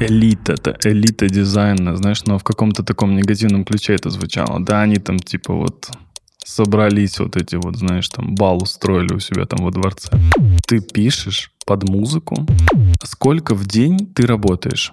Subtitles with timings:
[0.00, 4.60] элита, это элита дизайна, знаешь, но в каком-то таком негативном ключе это звучало.
[4.60, 5.90] Да, они там типа вот
[6.44, 10.10] собрались вот эти вот, знаешь, там бал устроили у себя там во дворце.
[10.66, 12.46] Ты пишешь под музыку.
[13.02, 14.92] Сколько в день ты работаешь?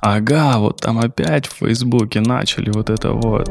[0.00, 3.48] Ага, вот там опять в Фейсбуке начали вот это вот.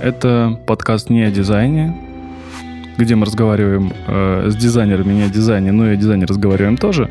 [0.00, 1.94] Это подкаст не о дизайне,
[2.96, 7.10] где мы разговариваем э, с дизайнерами не о дизайне, но и о дизайне разговариваем тоже.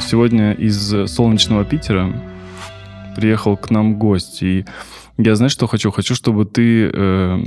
[0.00, 2.12] Сегодня из солнечного Питера
[3.14, 4.64] приехал к нам гость, и
[5.18, 5.92] я, знаешь, что хочу?
[5.92, 7.38] Хочу, чтобы ты э,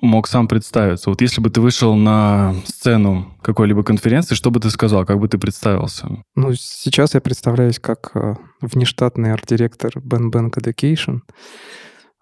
[0.00, 1.10] мог сам представиться.
[1.10, 5.28] Вот если бы ты вышел на сцену какой-либо конференции, что бы ты сказал, как бы
[5.28, 6.08] ты представился?
[6.34, 11.20] Ну, сейчас я представляюсь как э, внештатный арт-директор Ben Bank Education,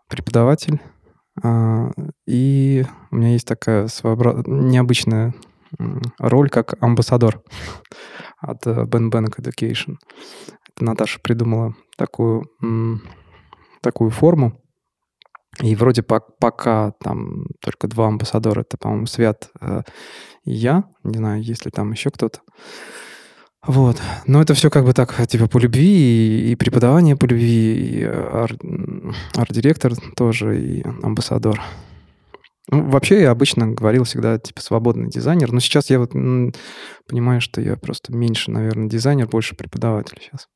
[0.08, 0.80] преподаватель,
[2.26, 5.34] и у меня есть такая своеобразная, необычная
[6.18, 7.42] роль, как амбассадор
[8.40, 9.96] от Ben Bank Education.
[10.74, 12.44] Это Наташа придумала такую,
[13.80, 14.58] такую форму.
[15.60, 19.82] И вроде пока там только два амбассадора, это, по-моему, Свят э,
[20.44, 20.84] и я.
[21.04, 22.40] Не знаю, есть ли там еще кто-то.
[23.66, 24.02] Вот.
[24.26, 28.02] Но это все как бы так, типа, по любви, и, и преподавание по любви, и
[28.02, 28.58] ар-
[29.36, 31.60] арт-директор тоже, и амбассадор.
[32.68, 37.60] Ну, вообще я обычно говорил всегда, типа, свободный дизайнер, но сейчас я вот понимаю, что
[37.60, 40.48] я просто меньше, наверное, дизайнер, больше преподаватель сейчас.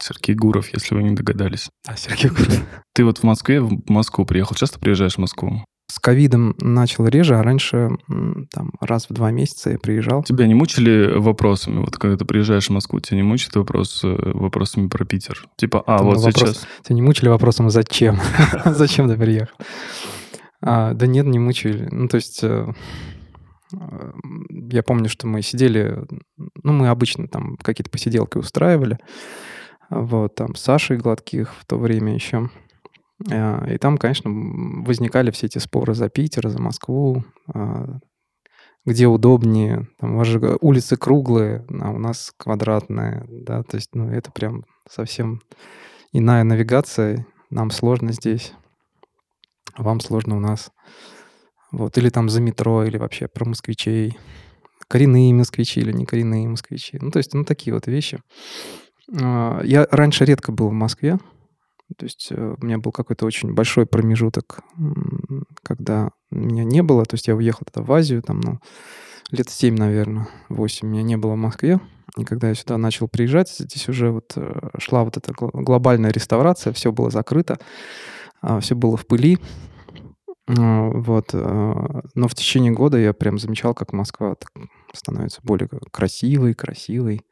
[0.00, 1.70] Сергей Гуров, если вы не догадались.
[1.86, 2.60] А, Сергей Гуров.
[2.94, 4.54] Ты вот в Москве, в Москву приехал.
[4.54, 5.64] Часто приезжаешь в Москву?
[5.90, 7.88] С ковидом начал реже, а раньше
[8.52, 10.22] там раз в два месяца я приезжал.
[10.22, 11.80] Тебя не мучили вопросами?
[11.80, 15.48] Вот когда ты приезжаешь в Москву, тебя не мучат вопрос, э, вопросами про Питер?
[15.56, 16.66] Типа, а, вот вопрос, сейчас...
[16.82, 18.20] Тебя не мучили вопросом, зачем?
[18.66, 19.56] зачем ты приехал?
[20.60, 21.88] А, да нет, не мучили.
[21.90, 22.40] Ну, то есть...
[22.42, 22.66] Э,
[23.72, 24.12] э,
[24.70, 26.04] я помню, что мы сидели,
[26.62, 28.98] ну, мы обычно там какие-то посиделки устраивали,
[29.88, 32.50] вот, там, Сашей Гладких в то время еще.
[33.30, 37.98] А, и там, конечно, возникали все эти споры за Питер, за Москву, а,
[38.84, 39.88] где удобнее.
[39.98, 44.30] Там у вас же улицы круглые, а у нас квадратные, да, то есть, ну, это
[44.30, 45.40] прям совсем
[46.12, 47.26] иная навигация.
[47.50, 48.52] Нам сложно здесь,
[49.76, 50.70] вам сложно у нас.
[51.70, 54.16] Вот, или там за метро, или вообще про москвичей.
[54.88, 56.98] Коренные москвичи или не коренные москвичи.
[56.98, 58.22] Ну, то есть, ну, такие вот вещи.
[59.10, 61.18] Я раньше редко был в Москве,
[61.96, 64.60] то есть э, у меня был какой-то очень большой промежуток,
[65.62, 67.04] когда меня не было.
[67.04, 68.58] То есть я уехал тогда в Азию, там, ну,
[69.30, 71.80] лет 7, наверное, 8 меня не было в Москве.
[72.16, 76.72] И когда я сюда начал приезжать, здесь уже вот э, шла вот эта глобальная реставрация,
[76.72, 77.58] все было закрыто,
[78.40, 79.38] а, все было в пыли.
[80.48, 81.30] А, вот.
[81.32, 84.36] Э, но в течение года я прям замечал, как Москва
[84.92, 87.22] становится более красивой, красивой,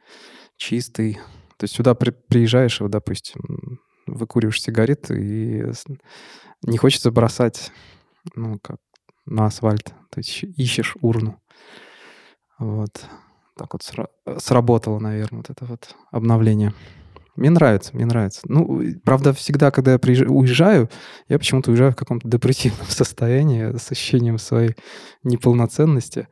[0.57, 1.15] чистой.
[1.57, 5.65] То есть сюда при, приезжаешь, вот, допустим, выкуриваешь сигареты и
[6.63, 7.73] не хочется бросать,
[8.35, 8.79] ну, как
[9.27, 9.95] на асфальт.
[10.11, 11.41] То есть ищешь урну.
[12.59, 13.05] Вот.
[13.57, 13.83] Так вот
[14.39, 16.73] сработало, наверное, вот это вот обновление.
[17.37, 18.41] Мне нравится, мне нравится.
[18.45, 20.91] Ну, правда, всегда, когда я приезжаю, уезжаю,
[21.29, 24.75] я почему-то уезжаю в каком-то депрессивном состоянии с ощущением своей
[25.23, 26.29] неполноценности.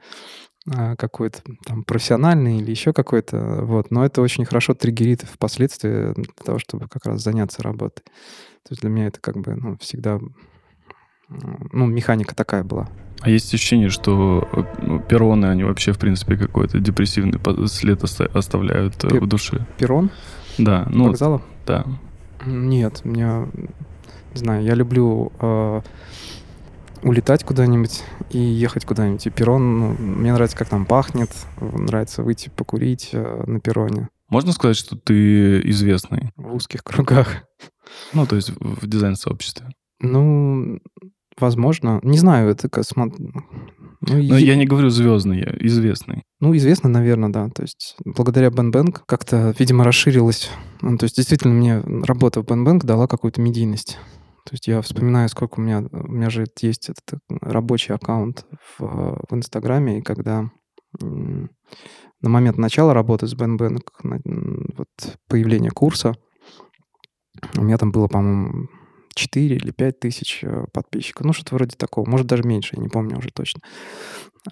[0.72, 3.90] А, какой-то там профессиональный или еще какой-то, вот.
[3.90, 8.02] Но это очень хорошо триггерит впоследствии для того, чтобы как раз заняться работой.
[8.62, 10.18] То есть для меня это как бы ну, всегда,
[11.28, 12.88] ну, механика такая была.
[13.20, 14.48] А есть ощущение, что
[14.80, 17.38] ну, перроны, они вообще, в принципе, какой-то депрессивный
[17.68, 19.66] след оставляют Пер- в душе?
[19.76, 20.10] Перрон?
[20.56, 20.86] Да.
[20.90, 21.42] Ну, Вокзала?
[21.66, 21.84] Да.
[22.46, 23.48] Нет, меня,
[24.34, 25.80] не знаю, я люблю э,
[27.04, 29.26] улетать куда-нибудь и ехать куда-нибудь.
[29.26, 34.08] И перрон, ну, мне нравится, как там пахнет, нравится выйти покурить э, на перроне.
[34.28, 36.30] Можно сказать, что ты известный?
[36.36, 37.44] В узких кругах.
[38.12, 39.68] Ну, то есть в дизайн-сообществе.
[40.00, 40.80] Ну,
[41.38, 42.00] возможно.
[42.02, 43.12] Не знаю, это космо...
[43.16, 43.42] Ну,
[44.00, 44.38] Но я...
[44.38, 46.24] я не говорю звездный, я известный.
[46.40, 47.48] Ну, известный, наверное, да.
[47.50, 50.50] То есть благодаря BenBank как-то, видимо, расширилось.
[50.80, 53.98] Ну, то есть действительно мне работа в BenBank дала какую-то медийность.
[54.54, 55.80] Есть я вспоминаю, сколько у меня...
[55.90, 58.46] У меня же есть этот рабочий аккаунт
[58.78, 60.48] в, в Инстаграме, и когда
[61.00, 61.48] на
[62.20, 63.80] момент начала работы с BenBank,
[64.76, 66.14] вот появления курса,
[67.56, 68.68] у меня там было, по-моему,
[69.16, 71.26] 4 или 5 тысяч э, подписчиков.
[71.26, 72.08] Ну, что-то вроде такого.
[72.08, 73.60] Может, даже меньше, я не помню уже точно.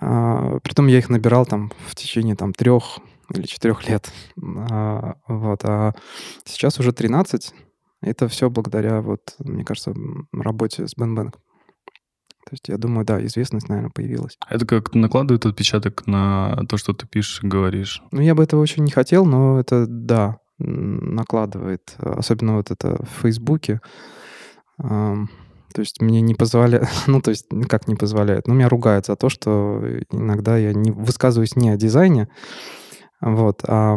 [0.01, 2.99] А, притом я их набирал там в течение там трех
[3.33, 4.13] или четырех лет.
[4.69, 5.61] А, вот.
[5.65, 5.95] А
[6.45, 7.55] сейчас уже 13
[8.03, 9.95] Это все благодаря, вот, мне кажется,
[10.33, 11.37] работе с Бен Бэнк.
[11.37, 14.37] То есть я думаю, да, известность, наверное, появилась.
[14.51, 18.03] Это как накладывает отпечаток на то, что ты пишешь и говоришь?
[18.11, 21.95] Ну, я бы этого очень не хотел, но это, да, накладывает.
[21.99, 23.81] Особенно вот это в Фейсбуке.
[24.79, 25.29] То
[25.79, 29.29] есть мне не позволяет, ну, то есть как не позволяет, ну, меня ругают за то,
[29.29, 32.29] что иногда я не высказываюсь не о дизайне,
[33.21, 33.97] вот, а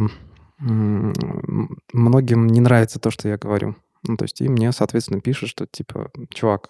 [0.60, 3.76] многим не нравится то, что я говорю.
[4.08, 6.70] Ну, то есть и мне, соответственно, пишут, что типа, чувак,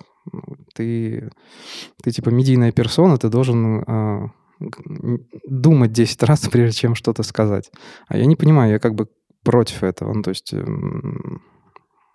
[0.73, 1.29] ты,
[2.03, 4.27] ты типа медийная персона, ты должен э,
[5.47, 7.71] думать 10 раз, прежде чем что-то сказать.
[8.07, 9.07] А я не понимаю, я как бы
[9.43, 10.13] против этого.
[10.13, 10.63] Ну, то есть э,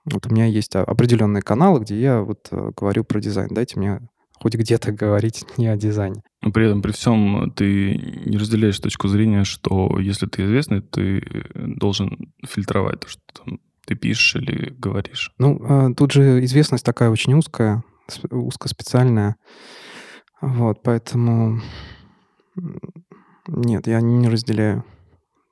[0.05, 3.49] вот у меня есть определенные каналы, где я вот э, говорю про дизайн.
[3.51, 4.01] Дайте мне
[4.35, 6.23] хоть где-то говорить не о дизайне.
[6.43, 11.23] Но при этом, при всем, ты не разделяешь точку зрения, что если ты известный, ты
[11.55, 15.33] должен фильтровать то, что там ты пишешь или говоришь.
[15.39, 17.83] Ну, а, тут же известность такая очень узкая,
[18.31, 19.35] узкоспециальная.
[20.41, 21.61] Вот, поэтому
[23.49, 24.85] нет, я не разделяю.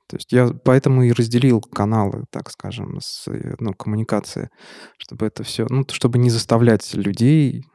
[0.07, 3.27] То есть я поэтому и разделил каналы, так скажем, с
[3.59, 4.49] ну, коммуникации,
[4.97, 7.65] чтобы это все, ну, чтобы не заставлять людей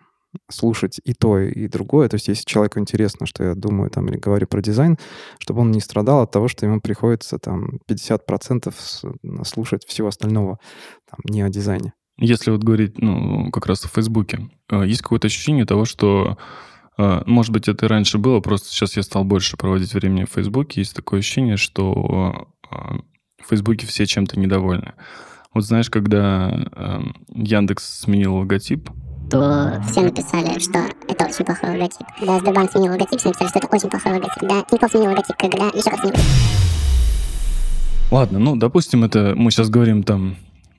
[0.51, 2.09] слушать и то, и другое.
[2.09, 4.99] То есть если человеку интересно, что я думаю там или говорю про дизайн,
[5.39, 8.73] чтобы он не страдал от того, что ему приходится там 50%
[9.45, 10.59] слушать всего остального,
[11.09, 11.93] там, не о дизайне.
[12.19, 16.39] Если вот говорить, ну, как раз в Фейсбуке, э, есть какое-то ощущение того, что
[16.97, 20.33] э, может быть, это и раньше было, просто сейчас я стал больше проводить времени в
[20.33, 20.81] Фейсбуке.
[20.81, 22.75] Есть такое ощущение, что э,
[23.43, 24.95] в Фейсбуке все чем-то недовольны.
[25.53, 26.67] Вот знаешь, когда
[27.29, 28.91] Яндекс сменил логотип,
[29.31, 32.07] то все написали, что это очень плохой логотип.
[32.19, 34.35] Когда Сбербанк сменил логотип, все написали, что это очень плохой логотип.
[34.41, 36.17] Когда Тинькофф сменил логотип, когда еще раз сменил.
[38.11, 40.37] Ладно, ну, допустим, это мы сейчас говорим там,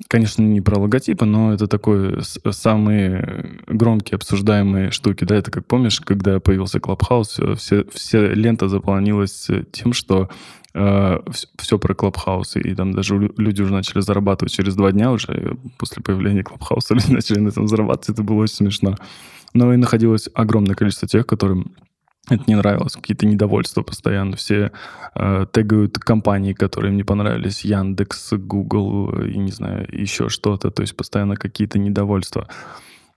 [0.07, 2.19] конечно, не про логотипы, но это такой
[2.51, 9.50] самые громкие обсуждаемые штуки, да, это как помнишь, когда появился Clubhouse, все, все лента заполнилась
[9.71, 10.30] тем, что
[10.75, 11.19] э,
[11.57, 15.56] все про Clubhouse, и там даже люди уже начали зарабатывать через два дня уже, э,
[15.77, 18.95] после появления Clubhouse а люди начали на этом зарабатывать, это было очень смешно.
[19.54, 21.75] Но и находилось огромное количество тех, которым
[22.30, 24.36] это не нравилось, какие-то недовольства постоянно.
[24.36, 24.72] Все
[25.13, 30.71] э, тегают компании, которые им не понравились, Яндекс, Google, э, и не знаю, еще что-то.
[30.71, 32.48] То есть постоянно какие-то недовольства.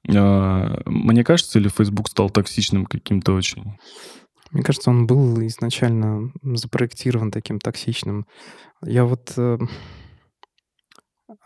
[0.07, 3.79] Э, мне кажется, или Facebook стал токсичным каким-то очень?
[4.51, 8.27] Мне кажется, он был изначально запроектирован таким токсичным.
[8.83, 9.59] Я вот э,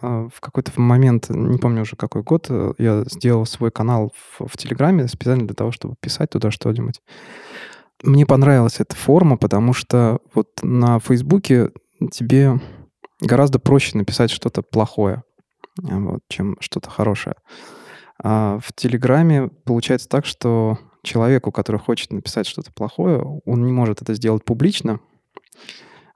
[0.01, 4.47] а, в какой-то момент, не помню уже какой год, э, я сделал свой канал в,
[4.47, 7.01] в Телеграме специально для того, чтобы писать туда что-нибудь.
[8.03, 11.71] Мне понравилась эта форма, потому что вот на Фейсбуке
[12.11, 12.61] тебе
[13.21, 15.23] гораздо проще написать что-то плохое,
[15.81, 17.37] вот, чем что-то хорошее.
[18.23, 24.03] А в Телеграме получается так, что человеку, который хочет написать что-то плохое, он не может
[24.03, 25.01] это сделать публично,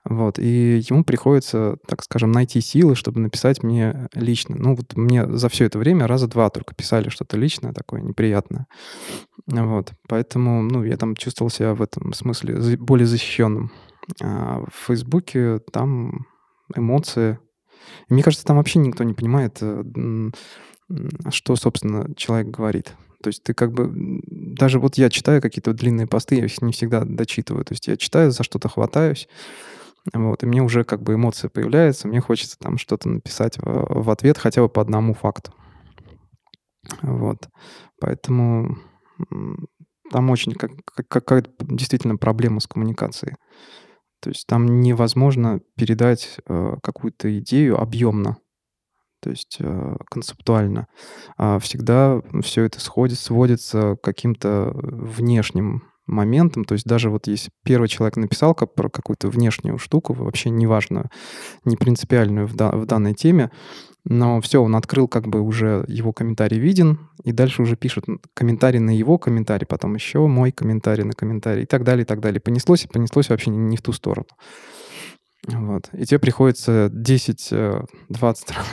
[0.09, 4.55] вот, и ему приходится, так скажем, найти силы, чтобы написать мне лично.
[4.57, 8.69] Ну, вот мне за все это время раза два только писали что-то личное такое неприятное.
[9.49, 13.73] Вот, поэтому, ну, я там чувствовал себя в этом смысле более защищенным.
[14.23, 16.27] А в Фейсбуке там
[16.77, 17.41] эмоции.
[18.09, 19.83] И мне кажется, там вообще никто не понимает, э,
[21.31, 22.95] что, собственно, человек говорит.
[23.27, 23.91] То есть ты как бы...
[24.29, 27.65] Даже вот я читаю какие-то длинные посты, я их не всегда дочитываю.
[27.65, 29.27] То есть я читаю, за что-то хватаюсь,
[30.15, 34.11] вот, и мне уже как бы эмоции появляются, мне хочется там что-то написать в, в
[34.11, 35.53] ответ хотя бы по одному факту.
[37.03, 37.49] Вот.
[38.01, 38.79] Поэтому
[40.13, 43.35] там очень как, как, какая-то действительно проблема с коммуникацией.
[44.21, 48.37] То есть там невозможно передать э, какую-то идею объемно
[49.27, 50.87] то есть э, концептуально.
[51.37, 56.65] А всегда все это сходит, сводится к каким-то внешним моментом.
[56.65, 61.11] То есть даже вот если первый человек написал как про какую-то внешнюю штуку, вообще неважно,
[61.65, 63.51] не принципиальную в, да, в данной теме,
[64.05, 68.79] но все, он открыл, как бы уже его комментарий виден, и дальше уже пишет комментарий
[68.79, 72.41] на его комментарий, потом еще мой комментарий на комментарий и так далее, и так далее.
[72.41, 74.29] Понеслось и понеслось вообще не, не в ту сторону.
[75.45, 75.91] Вот.
[75.93, 77.85] И тебе приходится 10-20 э,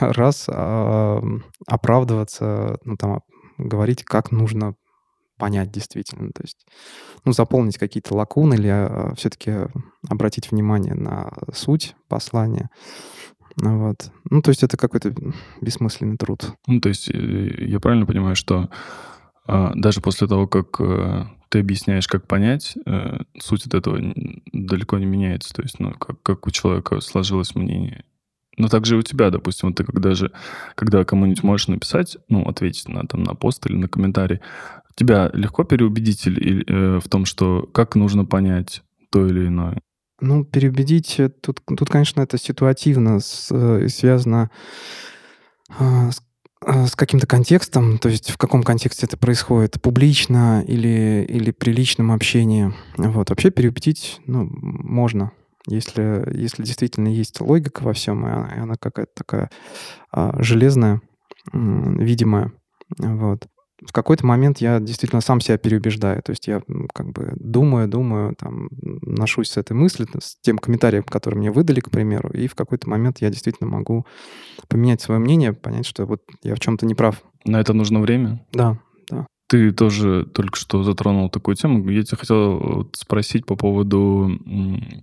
[0.12, 1.22] раз а,
[1.66, 3.20] оправдываться, ну, там,
[3.58, 4.74] говорить, как нужно
[5.38, 6.30] понять действительно.
[6.30, 6.66] То есть,
[7.24, 9.68] ну, заполнить какие-то лакуны или а, все-таки
[10.08, 12.70] обратить внимание на суть послания.
[13.56, 14.10] Ну, вот.
[14.30, 15.14] Ну, то есть это какой-то
[15.60, 16.52] бессмысленный труд.
[16.66, 18.68] Ну, то есть э, я правильно понимаю, что
[19.46, 24.00] даже после того, как а, ты объясняешь, как понять, а, суть от этого
[24.52, 25.52] далеко не меняется.
[25.52, 28.04] То есть, ну, как, как у человека сложилось мнение
[28.56, 30.32] Но также и у тебя, допустим, ты когда же,
[30.74, 34.40] когда кому-нибудь можешь написать, ну, ответить на, там, на пост или на комментарий,
[34.94, 39.80] тебя легко переубедить или, э, в том, что как нужно понять то или иное?
[40.20, 44.50] Ну, переубедить, э, тут, тут конечно, это ситуативно с, э, связано
[45.68, 46.22] а, с, а,
[46.66, 52.12] с каким-то контекстом, то есть в каком контексте это происходит, публично или, или при личном
[52.12, 52.72] общении.
[52.96, 53.30] Вот.
[53.30, 55.32] Вообще переубедить ну, можно,
[55.66, 59.50] если, если действительно есть логика во всем, и она, и она какая-то такая
[60.10, 61.00] а, железная,
[61.52, 62.52] видимая.
[62.98, 63.46] Вот
[63.82, 66.22] в какой-то момент я действительно сам себя переубеждаю.
[66.22, 66.62] То есть я
[66.92, 71.80] как бы думаю, думаю, там, ношусь с этой мыслью, с тем комментарием, который мне выдали,
[71.80, 74.06] к примеру, и в какой-то момент я действительно могу
[74.68, 77.22] поменять свое мнение, понять, что вот я в чем-то не прав.
[77.44, 78.44] На это нужно время?
[78.52, 78.78] Да,
[79.10, 79.26] да.
[79.48, 81.88] Ты тоже только что затронул такую тему.
[81.90, 84.30] Я тебя хотел спросить по поводу,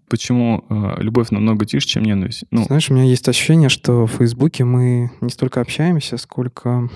[0.10, 2.46] почему э, любовь намного тише, чем ненависть.
[2.50, 6.90] Ну, Знаешь, у меня есть ощущение, что в Фейсбуке мы не столько общаемся, сколько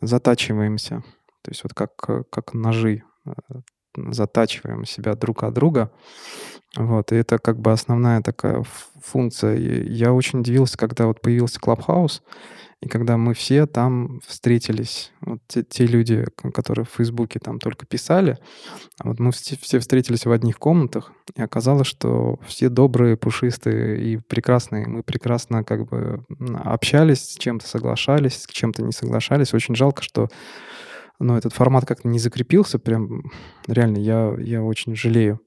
[0.00, 1.02] затачиваемся.
[1.42, 1.96] То есть вот как,
[2.30, 3.32] как ножи э,
[3.96, 5.90] затачиваем себя друг от друга.
[6.76, 8.64] Вот, и это как бы основная такая
[9.00, 9.56] функция.
[9.56, 12.22] И я очень удивился, когда вот появился Clubhouse,
[12.82, 17.86] и когда мы все там встретились, вот те, те люди, которые в Фейсбуке там только
[17.86, 18.38] писали,
[19.04, 24.88] вот мы все, встретились в одних комнатах, и оказалось, что все добрые, пушистые и прекрасные.
[24.88, 26.24] Мы прекрасно как бы
[26.64, 29.54] общались, с чем-то соглашались, с чем-то не соглашались.
[29.54, 30.28] Очень жалко, что
[31.20, 32.80] но ну, этот формат как-то не закрепился.
[32.80, 33.30] Прям
[33.68, 35.38] реально, я, я очень жалею.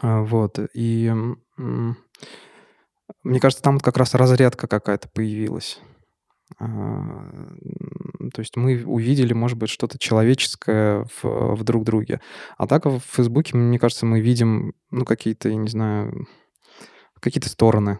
[0.00, 0.60] А, вот.
[0.74, 1.12] И
[1.56, 5.80] мне кажется, там вот как раз разрядка какая-то появилась.
[6.58, 7.56] А,
[8.32, 12.20] то есть мы увидели, может быть, что-то человеческое в, в друг друге.
[12.56, 16.26] А так в Фейсбуке, мне кажется, мы видим, ну, какие-то, я не знаю,
[17.20, 17.98] какие-то стороны.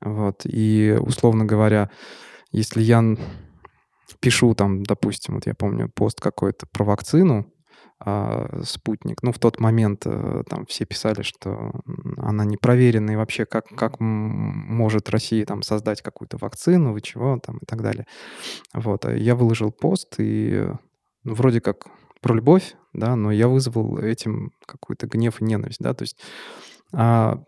[0.00, 0.42] Вот.
[0.44, 1.90] И, условно говоря,
[2.52, 3.02] если я
[4.20, 7.52] пишу там, допустим, вот я помню пост какой-то про вакцину,
[8.62, 9.22] спутник.
[9.22, 11.72] Ну, в тот момент э, там все писали, что
[12.18, 17.38] она не проверена, и вообще как, как может Россия там создать какую-то вакцину, вы чего
[17.38, 18.06] там и так далее.
[18.74, 19.06] Вот.
[19.06, 20.68] А я выложил пост, и
[21.24, 21.86] ну, вроде как
[22.20, 26.18] про любовь, да, но я вызвал этим какой-то гнев и ненависть, да, то есть
[26.92, 27.42] а,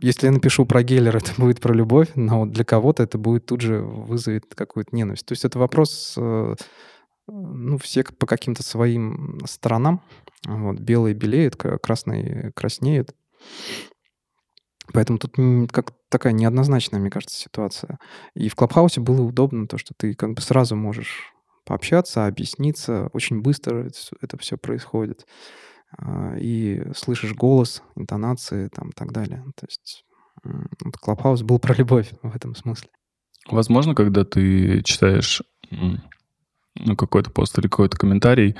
[0.00, 3.60] если я напишу про Геллер, это будет про любовь, но для кого-то это будет тут
[3.60, 5.26] же вызовет какую-то ненависть.
[5.26, 6.54] То есть это вопрос э,
[7.26, 10.02] ну, все по каким-то своим сторонам.
[10.46, 13.14] Вот, белые белеют, красные краснеют.
[14.92, 15.36] Поэтому тут
[15.72, 17.98] как такая неоднозначная, мне кажется, ситуация.
[18.34, 21.32] И в Клабхаусе было удобно то, что ты как бы сразу можешь
[21.64, 23.08] пообщаться, объясниться.
[23.14, 23.90] Очень быстро
[24.20, 25.26] это все происходит.
[25.96, 29.44] А, и слышишь голос, интонации там, и так далее.
[29.56, 30.04] То есть
[30.42, 32.90] вот Клабхаус был про любовь в этом смысле.
[33.48, 35.42] Возможно, когда ты читаешь
[36.76, 38.56] ну, какой-то пост или какой-то комментарий,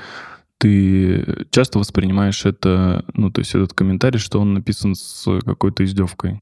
[0.57, 6.39] ты часто воспринимаешь это, ну, то есть этот комментарий, что он написан с какой-то издевкой.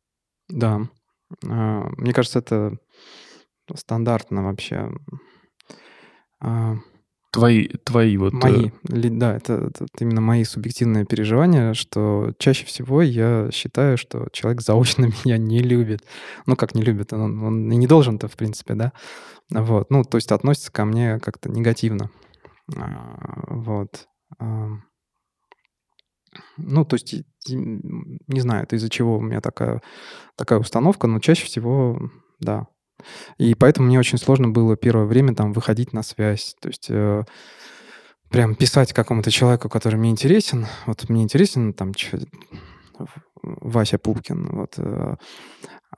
[0.49, 0.81] Да.
[1.45, 2.77] А, мне кажется, это
[3.73, 4.91] стандартно вообще.
[7.33, 8.31] Твои, твои вот...
[8.33, 14.27] Мои, э, да, это, это именно мои субъективные переживания, что чаще всего я считаю, что
[14.31, 16.03] человек заочно меня не любит.
[16.45, 18.93] Ну, как не любит, он, он и не должен-то, в принципе, да.
[19.49, 22.11] Вот, ну, то есть относится ко мне как-то негативно.
[22.77, 24.07] А, вот.
[26.57, 27.15] Ну, то есть,
[27.47, 29.81] не знаю, это из-за чего у меня такая,
[30.37, 31.99] такая установка, но чаще всего,
[32.39, 32.67] да.
[33.37, 36.55] И поэтому мне очень сложно было первое время там выходить на связь.
[36.59, 37.23] То есть э,
[38.29, 40.67] прям писать какому-то человеку, который мне интересен.
[40.85, 41.93] Вот мне интересен там
[43.41, 44.49] Вася Пупкин.
[44.51, 44.73] Вот.
[44.77, 45.15] Э,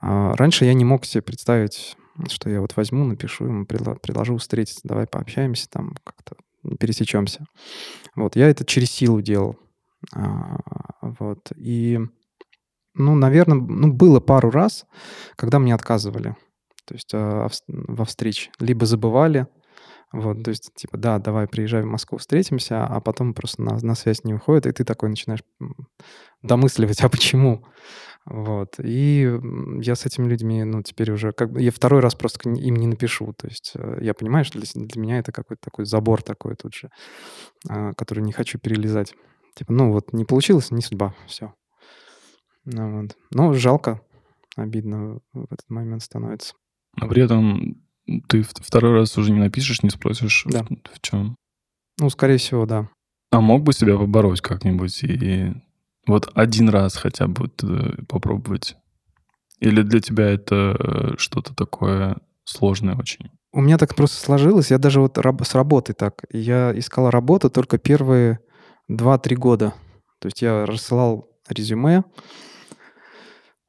[0.00, 1.96] а раньше я не мог себе представить
[2.28, 6.36] что я вот возьму, напишу ему, предложу встретиться, давай пообщаемся, там как-то
[6.78, 7.46] пересечемся.
[8.14, 9.58] Вот, я это через силу делал.
[10.14, 10.58] А,
[11.02, 12.00] вот, и,
[12.94, 14.86] ну, наверное, ну, было пару раз,
[15.36, 16.36] когда мне отказывали.
[16.86, 18.50] То есть а, во встрече.
[18.58, 19.46] Либо забывали,
[20.12, 23.94] вот, то есть, типа, да, давай приезжай в Москву, встретимся, а потом просто на, на
[23.94, 25.42] связь не выходит, и ты такой начинаешь
[26.42, 27.66] домысливать, а почему?
[28.24, 28.76] Вот.
[28.78, 29.38] И
[29.80, 31.62] я с этими людьми, ну, теперь уже как бы...
[31.62, 33.32] Я второй раз просто им не напишу.
[33.34, 36.74] То есть э, я понимаю, что для, для меня это какой-то такой забор такой тут
[36.74, 36.90] же,
[37.68, 39.14] а, который не хочу перелезать.
[39.54, 41.54] Типа, ну, вот не получилось, не судьба, все.
[42.64, 43.16] Ну, вот.
[43.32, 44.00] Но жалко,
[44.56, 46.54] обидно в этот момент становится.
[46.96, 47.76] Но при этом
[48.28, 50.64] ты второй раз уже не напишешь, не спросишь, да.
[50.64, 51.36] в, в чем?
[51.98, 52.88] Ну, скорее всего, да.
[53.30, 55.52] А мог бы себя побороть как-нибудь и
[56.06, 58.76] вот один раз хотя бы э, попробовать.
[59.58, 63.30] Или для тебя это э, что-то такое сложное очень?
[63.52, 64.70] У меня так просто сложилось.
[64.70, 66.24] Я даже вот раб- с работы так.
[66.30, 68.38] Я искал работу только первые
[68.90, 69.74] 2-3 года.
[70.20, 72.04] То есть я рассылал резюме,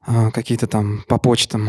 [0.06, 1.68] а, какие-то там по почтам.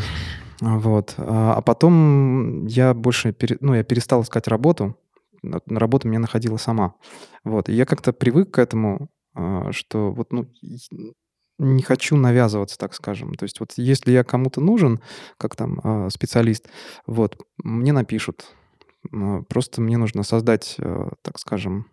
[0.62, 1.16] Вот.
[1.18, 4.98] А, а потом я больше, пере, ну, я перестал искать работу.
[5.42, 6.96] На работу меня находила сама.
[7.44, 7.70] Вот.
[7.70, 10.48] И я как-то привык к этому, а, что вот, ну,
[11.58, 13.34] не хочу навязываться, так скажем.
[13.36, 15.00] То есть вот если я кому-то нужен,
[15.38, 16.68] как там а, специалист,
[17.06, 18.46] вот, мне напишут.
[19.48, 21.86] Просто мне нужно создать, так скажем,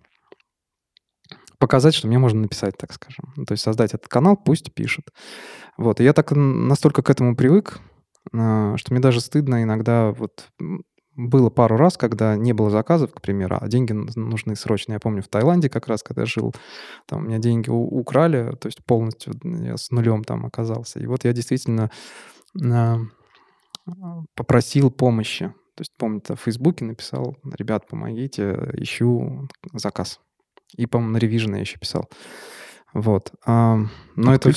[1.59, 3.33] показать, что мне можно написать, так скажем.
[3.37, 5.07] Ну, то есть создать этот канал, пусть пишет.
[5.77, 6.01] Вот.
[6.01, 7.79] И я так настолько к этому привык,
[8.30, 10.50] что мне даже стыдно иногда вот
[11.16, 14.92] было пару раз, когда не было заказов, к примеру, а деньги нужны срочно.
[14.92, 16.54] Я помню в Таиланде как раз, когда жил,
[17.06, 21.00] там у меня деньги украли, то есть полностью я с нулем там оказался.
[21.00, 21.90] И вот я действительно
[22.62, 22.99] а,
[24.35, 25.54] попросил помощи.
[25.75, 30.21] То есть, помню, в Фейсбуке написал, ребят, помогите, ищу заказ.
[30.76, 32.09] И, по-моему, на ревижн я еще писал.
[32.92, 33.33] Вот.
[33.45, 33.78] А,
[34.16, 34.50] но это...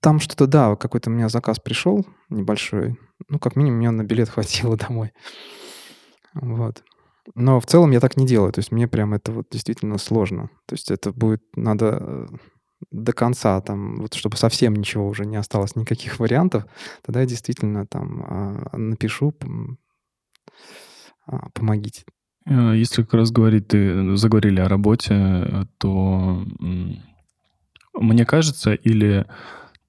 [0.00, 2.98] Там что-то, да, какой-то у меня заказ пришел небольшой.
[3.28, 5.12] Ну, как минимум, мне на билет хватило домой.
[6.34, 6.82] Вот.
[7.34, 8.52] Но в целом я так не делаю.
[8.52, 10.50] То есть мне прям это вот действительно сложно.
[10.66, 12.26] То есть это будет надо э,
[12.90, 16.66] до конца, там, вот чтобы совсем ничего уже не осталось, никаких вариантов,
[17.02, 19.34] тогда я действительно там а, напишу,
[21.26, 22.04] а, помогите.
[22.46, 26.44] Э, если как раз говорить, ты заговорили о работе, то
[27.94, 29.26] мне кажется, или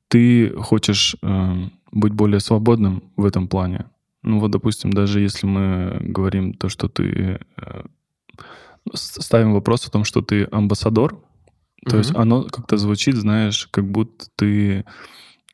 [0.08, 1.56] ты хочешь э,
[1.92, 3.90] быть более свободным в этом плане?
[4.24, 7.40] Ну вот, допустим, даже если мы говорим то, что ты...
[7.58, 7.84] Э,
[8.94, 11.90] ставим вопрос о том, что ты амбассадор, mm-hmm.
[11.90, 14.86] то есть оно как-то звучит, знаешь, как будто ты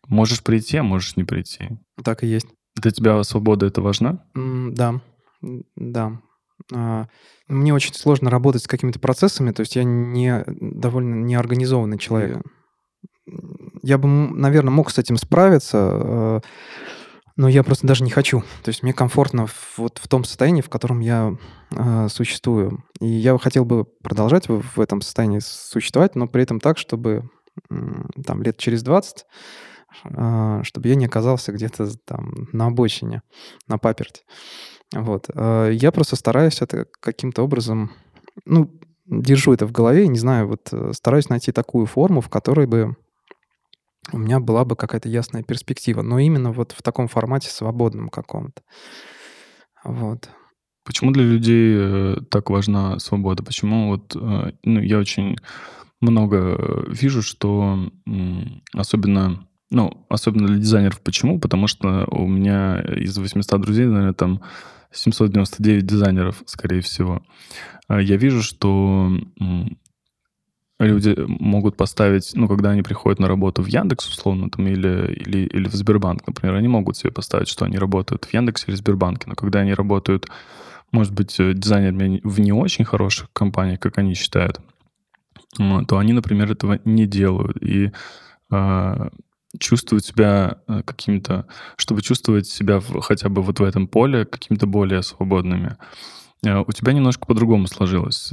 [0.08, 1.70] можешь прийти, а можешь не прийти.
[2.04, 2.48] Так и есть.
[2.76, 4.26] Для тебя свобода это важна?
[4.36, 5.02] Mm, да,
[5.76, 6.22] да.
[6.74, 7.08] А,
[7.48, 12.42] мне очень сложно работать с какими-то процессами, то есть я не довольно неорганизованный человек.
[13.84, 16.40] Я бы, наверное, мог с этим справиться, э,
[17.36, 18.42] но я просто даже не хочу.
[18.64, 21.36] То есть мне комфортно вот в том состоянии, в котором я
[21.72, 22.86] э, существую.
[23.02, 27.30] И я хотел бы продолжать в, этом состоянии существовать, но при этом так, чтобы
[28.26, 29.26] там лет через 20
[30.06, 33.22] э, чтобы я не оказался где-то там на обочине,
[33.68, 34.24] на паперти.
[34.96, 35.28] Вот.
[35.36, 37.92] Я просто стараюсь это каким-то образом,
[38.46, 38.70] ну,
[39.08, 42.96] держу это в голове, не знаю, вот стараюсь найти такую форму, в которой бы
[44.12, 48.62] у меня была бы какая-то ясная перспектива, но именно вот в таком формате свободном каком-то.
[49.84, 50.30] Вот.
[50.86, 53.44] Почему для людей э, так важна свобода?
[53.44, 55.38] Почему вот, э, ну, я очень
[56.02, 57.90] много вижу, что
[58.74, 61.00] особенно, ну, особенно для дизайнеров.
[61.02, 61.40] Почему?
[61.40, 64.42] Потому что у меня из 800 друзей, наверное, там
[64.92, 67.24] 799 дизайнеров, скорее всего.
[67.88, 69.12] А я вижу, что
[70.88, 75.48] люди могут поставить, ну, когда они приходят на работу в Яндекс, условно, там, или, или,
[75.48, 79.26] или в Сбербанк, например, они могут себе поставить, что они работают в Яндексе или Сбербанке,
[79.28, 80.28] но когда они работают,
[80.92, 84.60] может быть, э, дизайнерами в не очень хороших компаниях, как они считают,
[85.88, 87.62] то они, например, этого не делают.
[87.62, 87.92] И
[88.50, 89.10] а,
[89.60, 91.46] чувствовать себя э, каким-то,
[91.78, 95.78] чтобы чувствовать себя в, хотя бы вот в этом поле каким-то более свободными.
[96.44, 98.32] Э, у тебя немножко по-другому сложилось.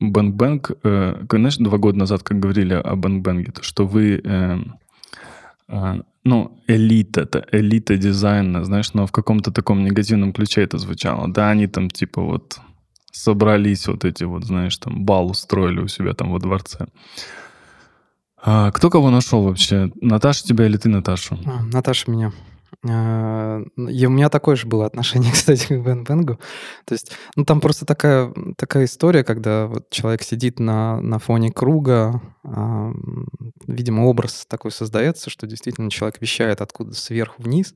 [0.00, 3.86] Bang Bang, э, знаешь, два года назад, как говорили о Bang Bang е, то что
[3.86, 4.22] вы,
[6.24, 11.28] ну, элита, это элита дизайна, знаешь, но в каком-то таком негативном ключе это звучало.
[11.28, 12.60] Да, они там типа вот
[13.12, 16.86] собрались вот эти вот, знаешь, там бал устроили у себя там во дворце.
[18.40, 19.90] А кто кого нашел вообще?
[20.00, 21.38] Наташа тебя или ты Наташу?
[21.44, 22.32] А, Наташа меня.
[22.88, 26.38] А, и у меня такое же было отношение, кстати, к Бен Бенгу.
[26.84, 31.50] То есть, ну, там просто такая, такая история, когда вот человек сидит на, на фоне
[31.50, 32.92] круга, а,
[33.66, 37.74] видимо, образ такой создается, что действительно человек вещает откуда сверху вниз,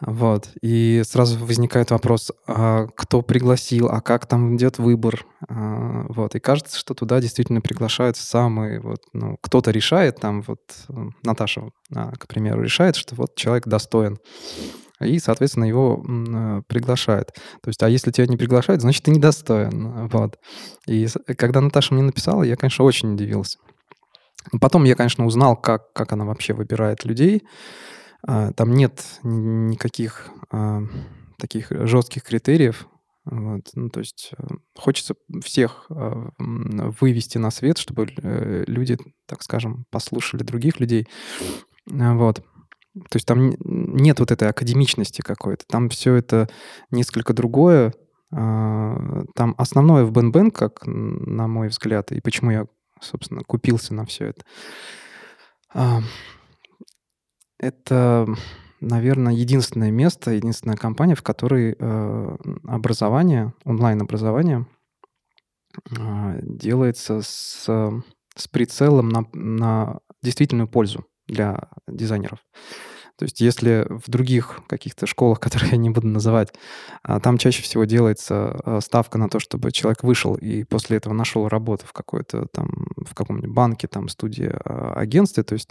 [0.00, 0.50] вот.
[0.62, 5.26] И сразу возникает вопрос, а кто пригласил, а как там идет выбор.
[5.48, 6.34] А, вот.
[6.34, 8.80] И кажется, что туда действительно приглашают самые...
[8.80, 10.60] Вот, ну, кто-то решает, там вот
[11.22, 14.18] Наташа, а, к примеру, решает, что вот человек достоин.
[15.00, 17.32] И, соответственно, его э, приглашают.
[17.62, 20.08] То есть, а если тебя не приглашают, значит, ты недостоин.
[20.08, 20.38] Вот.
[20.86, 21.06] И
[21.38, 23.58] когда Наташа мне написала, я, конечно, очень удивился.
[24.60, 27.42] Потом я, конечно, узнал, как, как она вообще выбирает людей.
[28.26, 30.82] А, там нет никаких а,
[31.38, 32.86] таких жестких критериев.
[33.24, 33.68] Вот.
[33.74, 39.84] Ну, то есть э, хочется всех а, вывести на свет, чтобы э, люди, так скажем,
[39.90, 41.06] послушали других людей.
[41.86, 42.36] Вот.
[42.94, 45.64] То есть там нет вот этой академичности какой-то.
[45.68, 46.48] Там все это
[46.90, 47.94] несколько другое.
[48.30, 52.66] Там основное в Бен как на мой взгляд, и почему я,
[53.00, 56.04] собственно, купился на все это,
[57.60, 58.26] это,
[58.80, 64.66] наверное, единственное место, единственная компания, в которой э, образование, онлайн-образование
[65.98, 67.64] а, делается с,
[68.34, 72.38] с прицелом на, на действительную пользу для дизайнеров.
[73.20, 76.54] То есть если в других каких-то школах, которые я не буду называть,
[77.02, 81.12] а, там чаще всего делается а, ставка на то, чтобы человек вышел и после этого
[81.12, 84.50] нашел работу в какой-то там, в каком-нибудь банке, там, студии,
[84.98, 85.68] агентстве, то есть,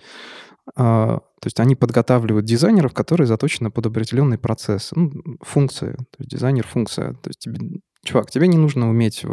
[0.75, 6.67] то есть они подготавливают дизайнеров, которые заточены под определенный процесс, ну, функции, то есть дизайнер
[6.67, 7.13] функция.
[7.13, 9.25] То есть тебе, чувак, тебе не нужно уметь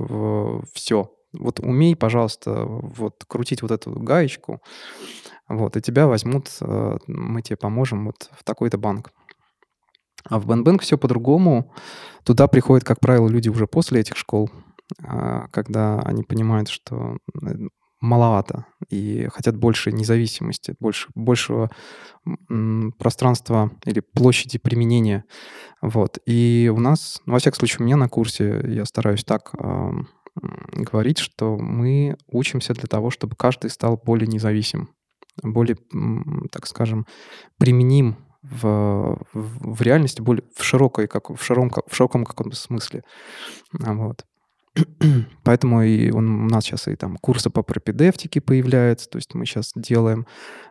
[0.73, 4.63] все, вот умей, пожалуйста, вот крутить вот эту гаечку,
[5.49, 9.13] вот, и тебя возьмут, э, мы тебе поможем вот в такой-то банк.
[10.29, 11.73] А в Бенбэнк все по-другому.
[12.25, 14.51] Туда приходят, как правило, люди уже после этих школ,
[15.03, 17.55] а, когда они понимают, что э,
[18.01, 21.71] маловато и хотят больше независимости, больше, большего
[22.99, 25.25] пространства или площади применения.
[25.81, 26.19] Вот.
[26.27, 29.53] И у нас, ну, во всяком случае, у меня на курсе, я стараюсь так
[30.73, 34.91] говорить, что мы учимся для того, чтобы каждый стал более независим,
[35.43, 35.77] более,
[36.51, 37.07] так скажем,
[37.59, 43.03] применим в, в, реальности, более в широкой, как в широком, в широком каком-то смысле.
[43.85, 44.25] А, вот.
[45.45, 49.47] Поэтому и он, у нас сейчас и там курсы по пропедевтике появляются, то есть мы
[49.47, 50.27] сейчас делаем,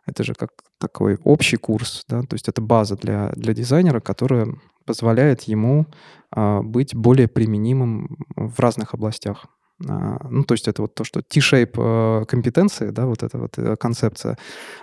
[0.06, 4.48] это же как такой общий курс, да, то есть это база для, для дизайнера, которая
[4.86, 5.88] позволяет ему
[6.32, 9.48] а, быть более применимым в разных областях.
[9.88, 13.58] А, ну, то есть это вот то, что T-shape э, компетенции, да, вот эта вот
[13.58, 14.38] э, концепция,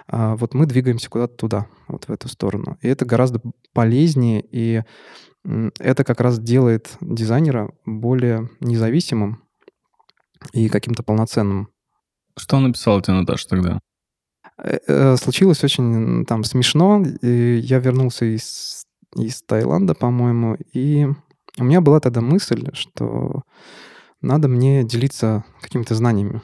[0.07, 2.77] а, вот мы двигаемся куда-то туда, вот в эту сторону.
[2.83, 3.41] И это гораздо
[3.73, 4.83] полезнее, и
[5.81, 9.43] это как раз делает дизайнера более независимым
[10.53, 11.69] и каким-то полноценным.
[12.37, 13.81] Что написал тебе Наташа тогда?
[14.59, 17.03] Э, случилось очень там смешно.
[17.23, 18.85] И я вернулся из,
[19.17, 21.07] из Таиланда, по-моему, и
[21.59, 23.43] у меня была тогда мысль, что
[24.23, 26.41] надо мне делиться какими-то знаниями.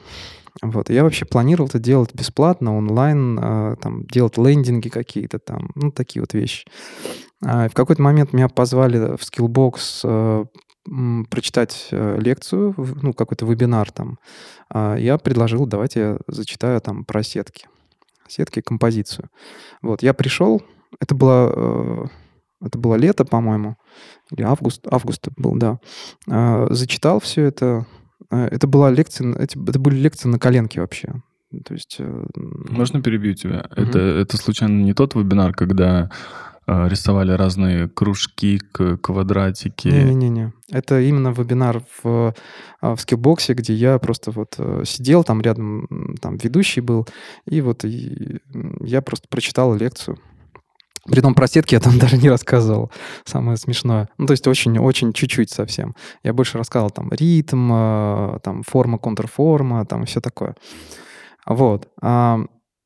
[0.61, 0.89] Вот.
[0.89, 6.21] Я вообще планировал это делать бесплатно, онлайн, э, там, делать лендинги какие-то там, ну, такие
[6.21, 6.65] вот вещи.
[7.43, 10.45] А в какой-то момент меня позвали в Skillbox э,
[11.29, 14.19] прочитать э, лекцию, ну, какой-то вебинар там.
[14.69, 17.67] А я предложил, давайте я зачитаю там про сетки.
[18.27, 19.29] Сетки, композицию.
[19.81, 20.61] Вот, я пришел,
[20.99, 22.09] это было
[22.61, 23.77] это было лето, по-моему,
[24.31, 25.79] или август, август был, да.
[26.29, 27.85] А, зачитал все это.
[28.29, 31.21] А, это была лекция, это были лекции на коленке вообще.
[31.65, 31.95] То есть...
[31.99, 33.65] Э, Можно перебью тебя?
[33.71, 33.81] Угу.
[33.81, 36.11] Это, это случайно не тот вебинар, когда
[36.67, 39.87] э, рисовали разные кружки, квадратики?
[39.87, 40.53] Не-не-не.
[40.69, 42.35] Это именно вебинар в,
[42.81, 45.87] в скиллбоксе, где я просто вот э, сидел, там рядом
[46.21, 47.07] там ведущий был,
[47.45, 48.41] и вот и
[48.81, 50.19] я просто прочитал лекцию.
[51.05, 52.91] При том про сетки я там даже не рассказывал.
[53.25, 54.09] Самое смешное.
[54.17, 55.95] Ну, то есть очень-очень чуть-чуть совсем.
[56.23, 60.55] Я больше рассказывал там ритм, э, там форма, контрформа, там все такое.
[61.45, 61.87] Вот.
[62.01, 62.39] А,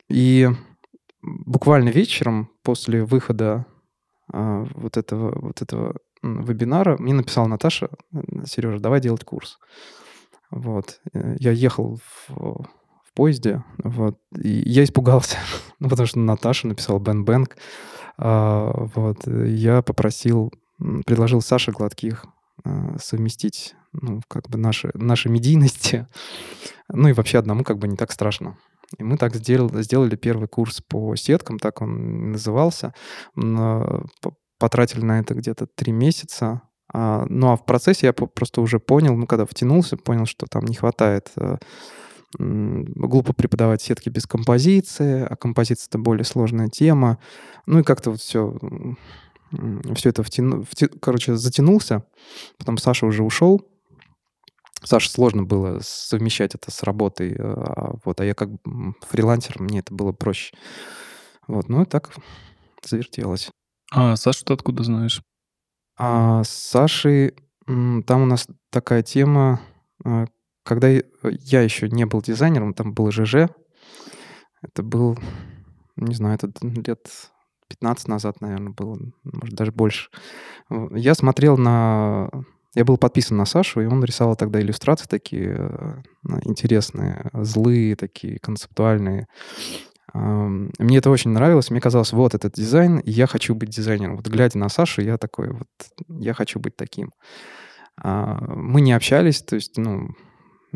[0.09, 0.49] и
[1.21, 3.65] буквально вечером после выхода
[4.31, 7.89] а, вот этого, вот этого вебинара мне написала Наташа,
[8.45, 9.59] Сережа, давай делать курс.
[10.49, 11.01] Вот.
[11.13, 12.65] Э, я ехал в,
[13.13, 15.37] поезде, вот, и я испугался,
[15.79, 17.55] ну, потому что Наташа написала Бен Бэнк,
[18.17, 20.51] а, вот, я попросил,
[21.05, 22.25] предложил Саше Гладких
[22.63, 26.07] а, совместить, ну, как бы наши, наши медийности,
[26.89, 28.57] ну и вообще одному как бы не так страшно.
[28.97, 32.93] И мы так сделали, сделали первый курс по сеткам, так он назывался.
[34.59, 36.61] Потратили на это где-то три месяца.
[36.93, 40.65] А, ну а в процессе я просто уже понял, ну когда втянулся, понял, что там
[40.65, 41.57] не хватает э,
[42.37, 47.19] глупо преподавать сетки без композиции, а композиция— это более сложная тема.
[47.65, 48.57] Ну и как-то вот все,
[49.95, 52.05] все это втяну, втя, короче, затянулся.
[52.57, 53.61] Потом Саша уже ушел.
[54.83, 58.49] Саше сложно было совмещать это с работой, а, вот, а я как
[59.07, 60.53] фрилансер, мне это было проще.
[61.47, 62.11] Вот, ну и так
[62.83, 63.49] завертелось.
[63.91, 65.21] А Сашу ты откуда знаешь?
[65.97, 67.33] А с Сашей
[67.65, 69.61] там у нас такая тема,
[70.03, 70.25] а,
[70.63, 73.49] когда я еще не был дизайнером, там был ЖЖ.
[74.61, 75.17] Это был,
[75.97, 77.07] не знаю, это лет
[77.67, 80.09] 15 назад, наверное, было, может, даже больше.
[80.91, 82.29] Я смотрел на...
[82.75, 86.01] Я был подписан на Сашу, и он рисовал тогда иллюстрации такие э,
[86.43, 89.27] интересные, злые такие, концептуальные.
[90.13, 91.69] Мне это очень нравилось.
[91.71, 94.17] Мне казалось, вот этот дизайн, я хочу быть дизайнером.
[94.17, 95.67] Вот глядя на Сашу, я такой, вот
[96.07, 97.11] я хочу быть таким.
[97.97, 100.09] А, мы не общались, то есть, ну,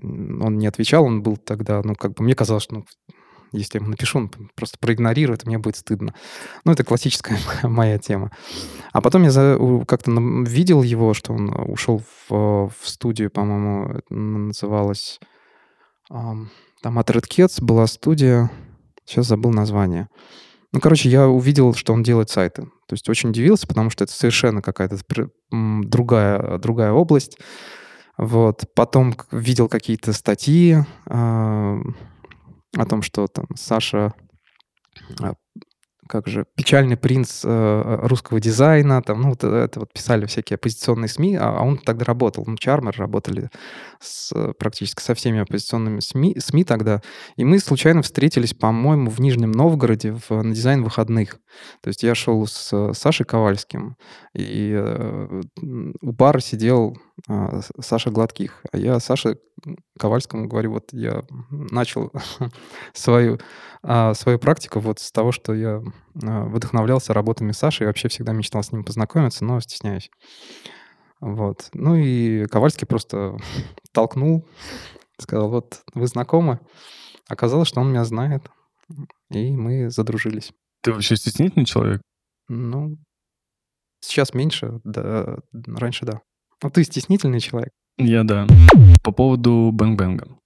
[0.01, 2.85] он не отвечал, он был тогда, ну, как бы мне казалось, что ну,
[3.51, 6.13] если я ему напишу, он просто проигнорирует, мне будет стыдно.
[6.65, 8.31] Ну, это классическая моя тема.
[8.91, 9.57] А потом я
[9.87, 10.11] как-то
[10.45, 15.19] видел его, что он ушел в, в студию, по-моему, называлась...
[16.09, 18.51] Там от Red Cats была студия,
[19.03, 20.09] сейчас забыл название.
[20.71, 22.63] Ну, короче, я увидел, что он делает сайты.
[22.87, 24.97] То есть очень удивился, потому что это совершенно какая-то
[25.51, 27.39] другая, другая область.
[28.17, 28.65] Вот.
[28.73, 30.77] Потом видел какие-то статьи,
[32.77, 34.13] о том, что там Саша
[35.21, 35.33] а,
[36.07, 41.09] как же, печальный принц э, русского дизайна, там, ну, вот это вот писали всякие оппозиционные
[41.09, 43.49] СМИ, а, а он тогда работал, ну, Чармер работали
[43.99, 47.01] с, практически со всеми оппозиционными СМИ, СМИ тогда,
[47.35, 51.39] и мы случайно встретились, по-моему, в Нижнем Новгороде в, на дизайн выходных.
[51.81, 53.97] То есть я шел с Сашей Ковальским,
[54.33, 55.41] и э,
[56.01, 59.37] у бара сидел э, Саша Гладких, а я Саше
[59.99, 62.11] Ковальскому говорю, вот я начал
[62.93, 63.39] свою,
[63.83, 68.33] э, свою практику вот с того, что я а, вдохновлялся работами Саши и вообще всегда
[68.33, 70.09] мечтал с ним познакомиться, но стесняюсь.
[71.19, 71.69] Вот.
[71.73, 73.37] Ну и Ковальский просто
[73.91, 74.47] толкнул,
[75.19, 76.59] сказал, вот вы знакомы.
[77.27, 78.49] Оказалось, что он меня знает,
[79.31, 80.53] и мы задружились.
[80.81, 82.01] Ты вообще стеснительный человек?
[82.47, 82.97] Ну,
[83.99, 86.21] сейчас меньше, да, раньше да.
[86.63, 87.71] Ну, ты стеснительный человек.
[87.97, 88.47] Я да.
[89.03, 90.37] По поводу бэнг-бэнга.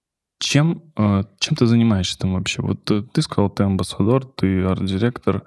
[0.42, 2.62] Чем, э, чем ты занимаешься там вообще?
[2.62, 5.44] Вот э, ты сказал, ты амбассадор, ты арт-директор.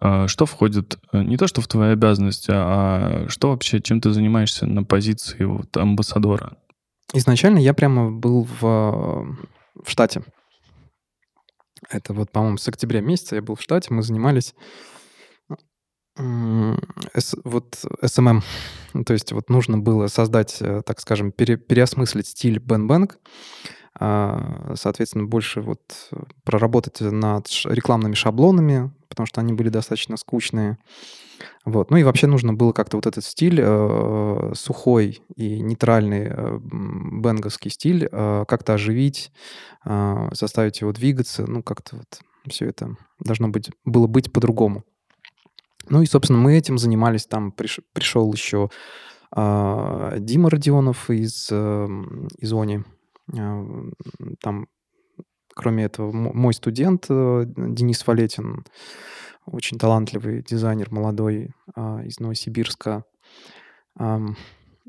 [0.00, 4.64] Э, что входит, не то что в твои обязанности, а что вообще, чем ты занимаешься
[4.66, 6.56] на позиции вот амбассадора?
[7.12, 9.36] Изначально я прямо был в,
[9.82, 10.22] в штате.
[11.90, 14.54] Это вот, по-моему, с октября месяца я был в штате, мы занимались
[16.16, 18.42] вот SMM.
[19.04, 23.18] То есть вот нужно было создать, так скажем, пере, переосмыслить стиль Бен Бэнк, а,
[23.98, 25.80] соответственно, больше вот
[26.12, 30.78] э, проработать над рекламными шаблонами, потому что они были достаточно скучные.
[31.64, 31.90] Вот.
[31.90, 37.70] Ну и вообще нужно было как-то вот этот стиль, э, сухой и нейтральный э, бенговский
[37.70, 39.32] стиль, э, как-то оживить,
[39.84, 41.46] э, заставить его двигаться.
[41.46, 44.84] Ну, как-то вот все это должно быть, было быть по-другому.
[45.88, 47.26] Ну и, собственно, мы этим занимались.
[47.26, 48.70] Там приш, пришел еще
[49.34, 51.86] э, Дима Родионов из, э,
[52.38, 52.95] из Они а,
[53.32, 54.68] там,
[55.54, 58.64] кроме этого, мой студент э, Денис Валетин,
[59.46, 63.04] очень талантливый дизайнер, молодой, а, из Новосибирска.
[63.98, 64.34] Ну,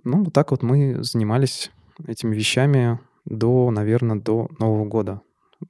[0.04, 1.72] вот так вот мы занимались
[2.06, 5.22] этими вещами до, наверное, до Нового года.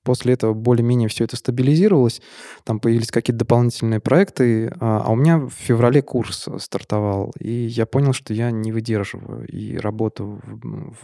[0.04, 2.22] После этого более-менее все это стабилизировалось,
[2.64, 7.86] там появились какие-то дополнительные проекты, а, а у меня в феврале курс стартовал, и я
[7.86, 10.96] понял, что я не выдерживаю и работу в,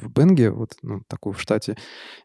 [0.00, 1.76] в Бенге, вот ну, такой в штате,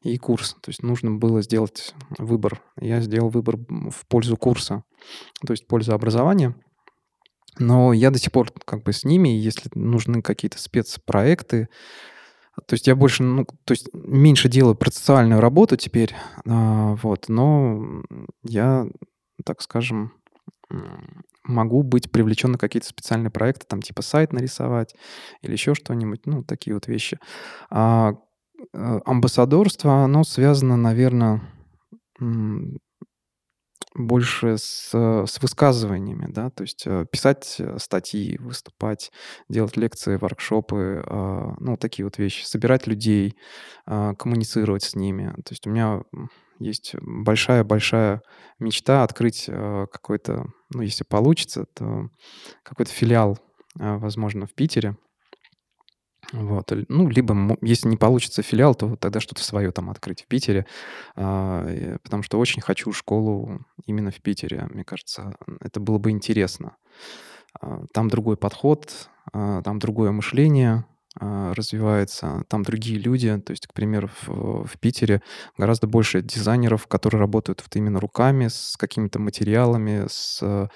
[0.02, 0.56] и курс.
[0.62, 2.62] То есть нужно было сделать выбор.
[2.80, 4.84] Я сделал выбор в пользу курса,
[5.46, 6.56] то есть в пользу образования.
[7.60, 11.70] Но я до сих пор как бы с ними, если нужны какие-то спецпроекты,
[12.66, 16.16] то есть я больше, ну, то есть меньше делаю процессуальную работу теперь,
[16.46, 18.04] а, вот, но
[18.44, 18.88] я,
[19.46, 20.14] так скажем,
[21.44, 24.96] могу быть привлечен на какие-то специальные проекты, там типа сайт нарисовать
[25.42, 27.20] или еще что-нибудь, ну, такие вот вещи.
[27.70, 28.16] А,
[28.74, 31.42] а амбассадорство, оно связано, наверное,
[33.98, 39.12] больше с, с высказываниями, да, то есть э, писать э, статьи, выступать,
[39.50, 43.36] делать лекции, воркшопы, а, ну, такие вот вещи, собирать людей,
[43.86, 45.34] а, коммуницировать с ними.
[45.44, 46.02] То есть у меня
[46.60, 48.22] есть большая-большая
[48.60, 52.10] мечта открыть э, какой-то, ну, если получится, то
[52.64, 53.40] какой-то филиал,
[53.76, 54.96] возможно, в Питере,
[56.34, 56.72] вот.
[56.90, 60.66] Ну, либо, если не получится филиал, то тогда что-то свое там открыть в Питере,
[61.16, 64.68] а, потому что очень хочу школу именно в Питере.
[64.70, 66.76] Мне кажется, это было бы интересно.
[67.60, 70.86] А, там другой подход, а, там другое мышление
[71.20, 73.36] развивается, там другие люди.
[73.40, 75.24] То есть, к примеру, в, в Питере
[75.58, 80.70] гораздо больше дизайнеров, которые работают вот именно руками, с какими-то материалами, с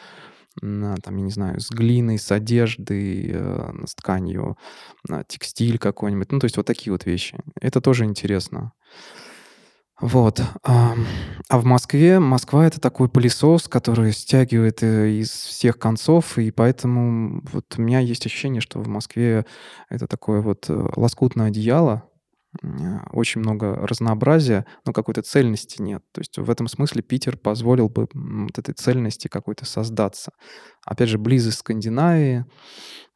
[0.59, 4.57] там, я не знаю, с глиной, с одеждой, э, с тканью,
[5.07, 6.31] на текстиль какой-нибудь.
[6.31, 7.37] Ну, то есть вот такие вот вещи.
[7.59, 8.73] Это тоже интересно.
[10.01, 10.41] Вот.
[10.63, 10.95] А,
[11.47, 17.43] а в Москве, Москва— это такой пылесос, который стягивает э, из всех концов, и поэтому
[17.51, 19.45] вот у меня есть ощущение, что в Москве
[19.89, 22.03] это такое вот э, лоскутное одеяло,
[23.11, 26.03] очень много разнообразия, но какой-то цельности нет.
[26.11, 30.31] То есть в этом смысле Питер позволил бы вот этой цельности какой-то создаться.
[30.85, 32.45] Опять же, близость Скандинавии,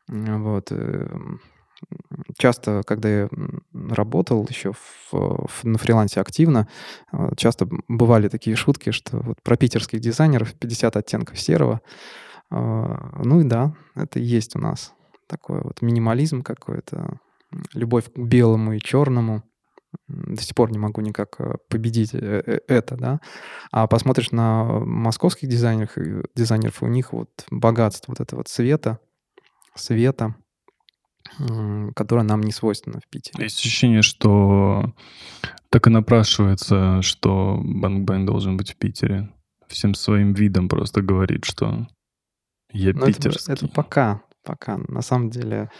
[0.07, 1.41] вот, эм,
[2.37, 3.29] часто, когда я
[3.73, 6.67] работал еще в, в, на фрилансе активно,
[7.11, 11.81] э, часто бывали такие шутки, что вот про питерских дизайнеров 50 оттенков серого.
[12.51, 14.93] Ну и да, это есть у нас
[15.27, 17.19] такой вот минимализм какой-то,
[17.73, 19.43] любовь к белому и черному.
[20.07, 23.21] До сих пор не могу никак э, победить э, это, да.
[23.71, 25.93] А посмотришь на московских дизайнеров,
[26.35, 28.99] дизайнеров у них вот богатство вот этого цвета,
[29.73, 30.35] света,
[31.95, 33.43] которое нам не свойственно в Питере.
[33.43, 34.93] Есть ощущение, что
[35.69, 39.33] так и напрашивается, что Банк Бэн должен быть в Питере.
[39.67, 41.87] Всем своим видом просто говорит, что
[42.71, 43.53] я Но питерский.
[43.53, 44.77] Это, это пока, пока.
[44.87, 45.71] На самом деле...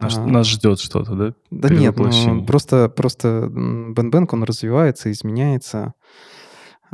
[0.00, 1.34] Нас, а, нас ждет что-то, да?
[1.50, 5.94] Да нет, ну, просто, просто Бен Бэнк, он развивается, изменяется.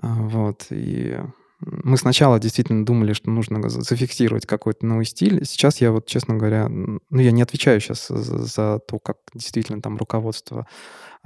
[0.01, 1.19] А, вот, и
[1.61, 5.44] мы сначала действительно думали, что нужно зафиксировать какой-то новый стиль.
[5.44, 9.83] Сейчас я вот, честно говоря, ну, я не отвечаю сейчас за, за то, как действительно
[9.83, 10.66] там руководство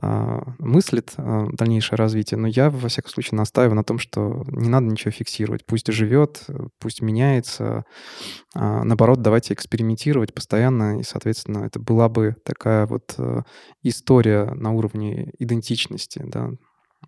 [0.02, 4.68] э, мыслит э, дальнейшее развитие, но я, во всяком случае, настаиваю на том, что не
[4.68, 5.64] надо ничего фиксировать.
[5.66, 6.44] Пусть живет,
[6.80, 7.84] пусть меняется.
[8.56, 13.42] Э, наоборот, давайте экспериментировать постоянно, и, соответственно, это была бы такая вот э,
[13.84, 16.50] история на уровне идентичности, да,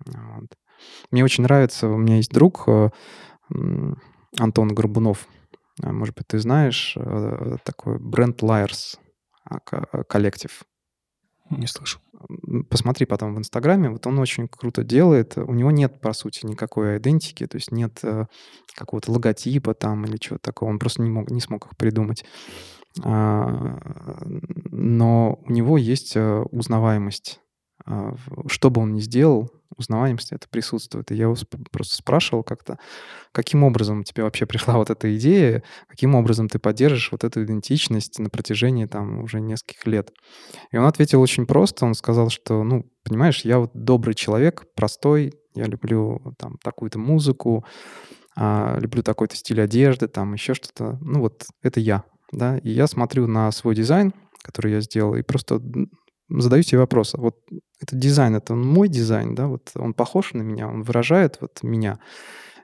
[0.04, 0.52] вот.
[1.10, 2.90] Мне очень нравится, у меня есть друг э,
[4.38, 5.26] Антон Горбунов.
[5.82, 8.98] А, может быть, ты знаешь, э, такой бренд Liars
[9.44, 10.62] а, э, коллектив.
[11.50, 12.00] Не слышу.
[12.70, 13.90] Посмотри потом в Инстаграме.
[13.90, 15.38] Вот он очень круто делает.
[15.38, 18.02] У него нет, по сути, никакой идентики, то есть нет
[18.74, 20.70] какого-то логотипа там или чего-то такого.
[20.70, 22.24] Он просто не, мог, не смог их придумать.
[23.04, 23.76] А,
[24.70, 27.40] но у него есть узнаваемость.
[28.48, 31.10] Что бы он ни сделал, узнаваемость это присутствует.
[31.12, 31.32] И я
[31.70, 32.78] просто спрашивал как-то,
[33.32, 38.18] каким образом тебе вообще пришла вот эта идея, каким образом ты поддержишь вот эту идентичность
[38.18, 40.12] на протяжении там уже нескольких лет.
[40.70, 45.34] И он ответил очень просто, он сказал, что, ну, понимаешь, я вот добрый человек, простой,
[45.54, 47.64] я люблю там такую-то музыку,
[48.36, 50.98] а, люблю такой-то стиль одежды, там еще что-то.
[51.00, 55.22] Ну вот это я, да, и я смотрю на свой дизайн, который я сделал, и
[55.22, 55.60] просто
[56.28, 57.36] задаю себе вопрос, а вот
[57.80, 61.98] этот дизайн, это мой дизайн, да, вот он похож на меня, он выражает вот меня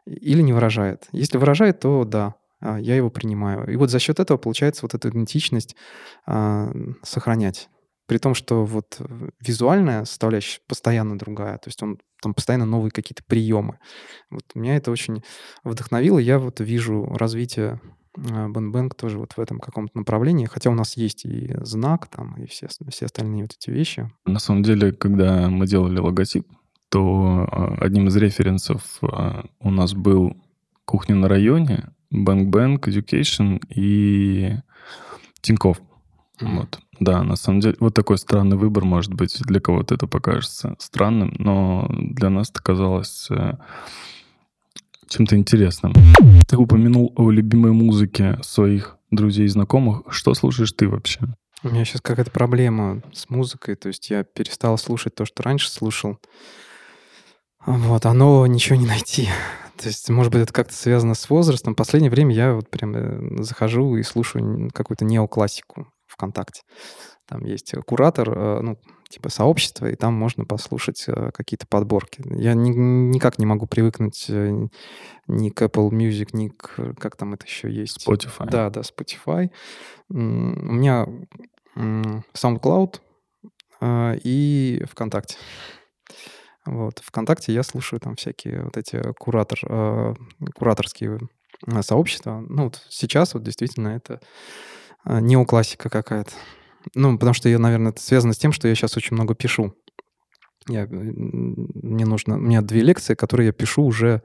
[0.07, 1.09] или не выражает?
[1.13, 3.71] Если выражает, то да, а, я его принимаю.
[3.71, 5.77] И вот за счет этого получается вот эту идентичность
[6.27, 6.73] а,
[7.03, 7.69] сохранять.
[8.07, 9.01] При том, что вот
[9.41, 13.79] визуальная составляющая постоянно другая, то есть он там постоянно новые какие-то приемы.
[14.31, 15.23] Вот меня это очень
[15.65, 16.19] вдохновило.
[16.19, 17.81] Я вот вижу развитие
[18.17, 22.47] Бэнбэнк тоже вот в этом каком-то направлении, хотя у нас есть и знак там, и
[22.47, 24.11] все, все остальные вот эти вещи.
[24.27, 26.47] На самом деле, когда мы делали логотип,
[26.91, 30.37] то а, одним из референсов а, у нас был
[30.85, 34.59] «Кухня на районе», Bank Education и
[35.41, 35.81] Тиньков.
[36.41, 36.57] Mm-hmm.
[36.57, 36.81] Вот.
[37.01, 41.35] Да, на самом деле, вот такой странный выбор, может быть, для кого-то это покажется странным,
[41.39, 43.55] но для нас это казалось э,
[45.13, 45.95] чем-то интересным.
[46.49, 50.03] Ты упомянул о любимой музыке своих друзей и знакомых.
[50.09, 51.21] Что слушаешь ты вообще?
[51.63, 55.71] У меня сейчас какая-то проблема с музыкой, то есть я перестал слушать то, что раньше
[55.71, 56.19] слушал.
[57.65, 59.29] Вот, а нового ничего не найти.
[59.77, 61.75] То есть, может быть, это как-то связано с возрастом.
[61.75, 66.63] В последнее время я вот прям э, захожу и слушаю какую-то неоклассику ВКонтакте.
[67.33, 72.23] Там есть куратор, э, ну, типа сообщества, и там можно послушать э, какие-то подборки.
[72.27, 74.69] Я ни, никак не могу привыкнуть э,
[75.29, 76.95] ни к Apple Music, ни к...
[77.01, 78.07] Как там это еще есть?
[78.07, 78.51] Spotify.
[78.51, 79.51] Да, да, Spotify.
[80.11, 81.07] У меня
[81.75, 83.01] SoundCloud
[84.23, 85.39] и ВКонтакте.
[86.67, 86.99] Вот.
[86.99, 90.17] Вконтакте я слушаю там всякие вот эти куратор,
[90.55, 91.19] кураторские
[91.81, 92.45] сообщества.
[92.47, 94.21] Ну, вот сейчас вот действительно это
[95.07, 96.33] неоклассика какая-то.
[96.95, 99.75] Ну, потому что я, наверное, это связано с тем, что я сейчас очень много пишу.
[100.69, 102.37] Я, мне нужно...
[102.37, 104.23] У меня две лекции, которые я пишу уже...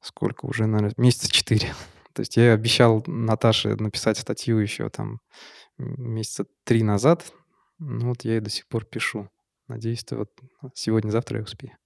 [0.00, 0.46] Сколько?
[0.46, 1.74] Уже, наверное, месяца четыре.
[2.12, 5.20] То есть я обещал Наташе написать статью еще там
[5.78, 7.32] месяца три назад.
[7.78, 9.28] Ну вот я и до сих пор пишу.
[9.68, 10.30] Надеюсь, что вот
[10.74, 11.76] сегодня-завтра я успею.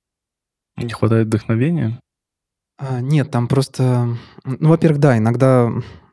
[0.77, 2.01] Не хватает вдохновения?
[2.79, 4.17] А, нет, там просто...
[4.45, 5.71] Ну, во-первых, да, иногда...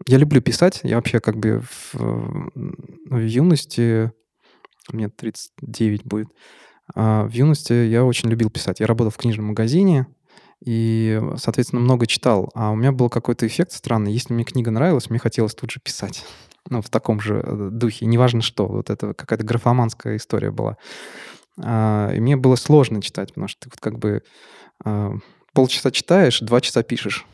[0.08, 0.82] Я люблю писать.
[0.84, 4.12] Я вообще как бы в, в юности...
[4.92, 6.30] Мне 39 будет.
[6.96, 8.80] А в юности я очень любил писать.
[8.80, 10.08] Я работал в книжном магазине
[10.66, 12.50] и, соответственно, много читал.
[12.54, 14.14] А у меня был какой-то эффект странный.
[14.14, 16.26] Если мне книга нравилась, мне хотелось тут же писать.
[16.70, 18.06] Ну, в таком же э, духе.
[18.06, 18.68] Неважно что.
[18.68, 20.78] Вот это какая-то графоманская история была.
[21.58, 24.22] А, и мне было сложно читать, потому что ты вот как бы
[25.54, 27.26] полчаса читаешь, два часа пишешь.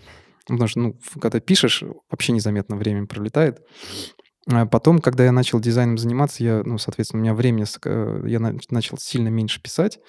[0.48, 3.62] Потому что, ну, когда пишешь, вообще незаметно время пролетает.
[4.48, 8.40] А потом, когда я начал дизайном заниматься, я, ну, соответственно, у меня времени, э, я
[8.40, 10.00] начал сильно меньше писать.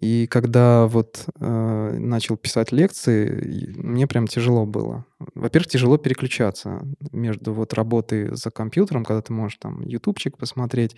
[0.00, 5.04] И когда вот э, начал писать лекции, мне прям тяжело было.
[5.34, 10.94] Во-первых, тяжело переключаться между вот работой за компьютером, когда ты можешь там ютубчик посмотреть,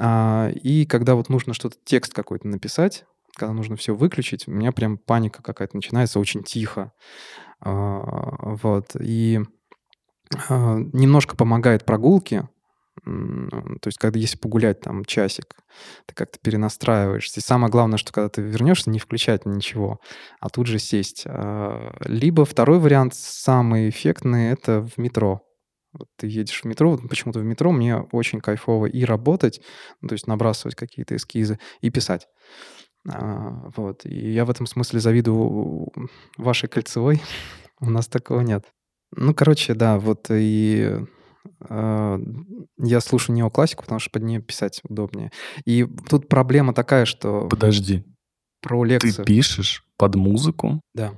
[0.00, 3.04] а, и когда вот нужно что-то, текст какой-то написать,
[3.36, 6.92] когда нужно все выключить, у меня прям паника какая-то начинается очень тихо.
[7.60, 8.96] А, вот.
[9.00, 9.40] И
[10.48, 12.48] а, немножко помогает прогулки.
[13.04, 15.56] То есть, когда если погулять там часик,
[16.06, 17.40] ты как-то перенастраиваешься.
[17.40, 19.98] И самое главное, что когда ты вернешься, не включать ничего,
[20.40, 21.24] а тут же сесть.
[21.26, 25.42] А, либо второй вариант, самый эффектный, это в метро.
[25.92, 29.60] Вот ты едешь в метро, вот почему-то в метро мне очень кайфово и работать,
[30.00, 32.26] ну, то есть набрасывать какие-то эскизы, и писать.
[33.08, 34.06] А, вот.
[34.06, 35.88] И я в этом смысле завидую
[36.36, 37.22] вашей кольцевой.
[37.80, 38.66] У нас такого нет.
[39.16, 40.98] Ну, короче, да, вот и
[41.68, 42.18] э,
[42.78, 45.30] я слушаю неоклассику, потому что под нее писать удобнее.
[45.64, 47.46] И тут проблема такая, что...
[47.48, 48.04] Подожди.
[48.60, 49.12] Про лекцию.
[49.14, 50.80] Ты пишешь под музыку?
[50.94, 51.12] Да.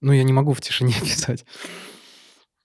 [0.00, 1.44] Ну, я не могу в тишине писать.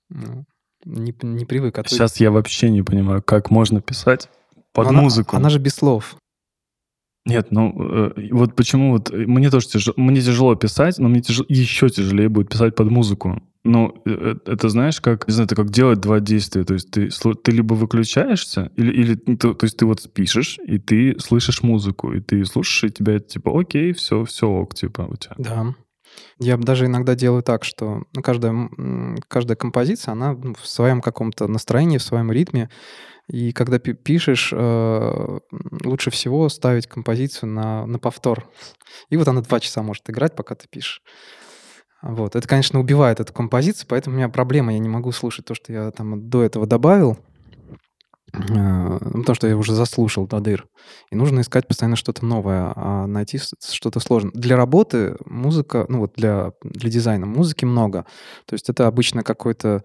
[0.09, 0.45] Ну,
[0.85, 1.77] не, не привык.
[1.77, 4.29] А Сейчас я вообще не понимаю, как можно писать
[4.71, 5.35] под она, музыку.
[5.35, 6.15] Она же без слов.
[7.25, 11.21] Нет, ну э, вот почему вот э, мне тоже тяжело, мне тяжело писать, но мне
[11.21, 13.41] тяжело, еще тяжелее будет писать под музыку.
[13.63, 16.63] Ну, э, это знаешь, как, не знаю, это как делать два действия.
[16.63, 20.77] То есть ты, ты либо выключаешься, или, или то, то есть ты вот пишешь, и
[20.77, 25.15] ты слышишь музыку, и ты слушаешь, и тебя типа, окей, все, все ок, типа у
[25.15, 25.33] тебя.
[25.39, 25.75] Да.
[26.39, 28.69] Я даже иногда делаю так, что ну, каждая,
[29.27, 32.69] каждая композиция, она в своем каком-то настроении, в своем ритме.
[33.27, 35.39] И когда пишешь, э,
[35.83, 38.47] лучше всего ставить композицию на, на повтор.
[39.09, 41.01] И вот она два часа может играть, пока ты пишешь.
[42.03, 42.35] Вот.
[42.35, 45.73] Это, конечно, убивает эту композицию, поэтому у меня проблема, я не могу слушать то, что
[45.73, 47.17] я там до этого добавил,
[48.31, 50.67] э, потому что я уже заслушал до дыр.
[51.09, 54.29] И нужно искать постоянно что-то новое, а найти что-то сложно.
[54.35, 58.05] Для работы музыка, ну вот для, для дизайна музыки много.
[58.45, 59.83] То есть это обычно какой-то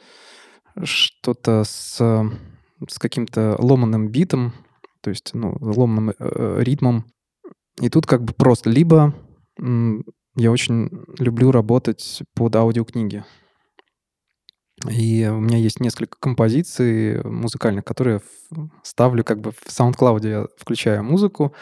[0.85, 1.99] что-то с
[2.89, 4.53] с каким-то ломаным битом,
[5.03, 7.07] то есть, ну, ломаным э, ритмом.
[7.81, 9.15] И тут как бы просто либо
[10.37, 13.25] я очень люблю работать под аудиокниги.
[14.89, 18.23] И у меня есть несколько композиций музыкальных, которые
[18.83, 21.55] ставлю как бы в SoundCloud я включаю музыку,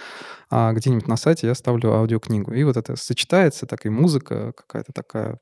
[0.50, 2.52] а где-нибудь на сайте я ставлю аудиокнигу.
[2.52, 5.40] И вот это сочетается, так и музыка какая-то такая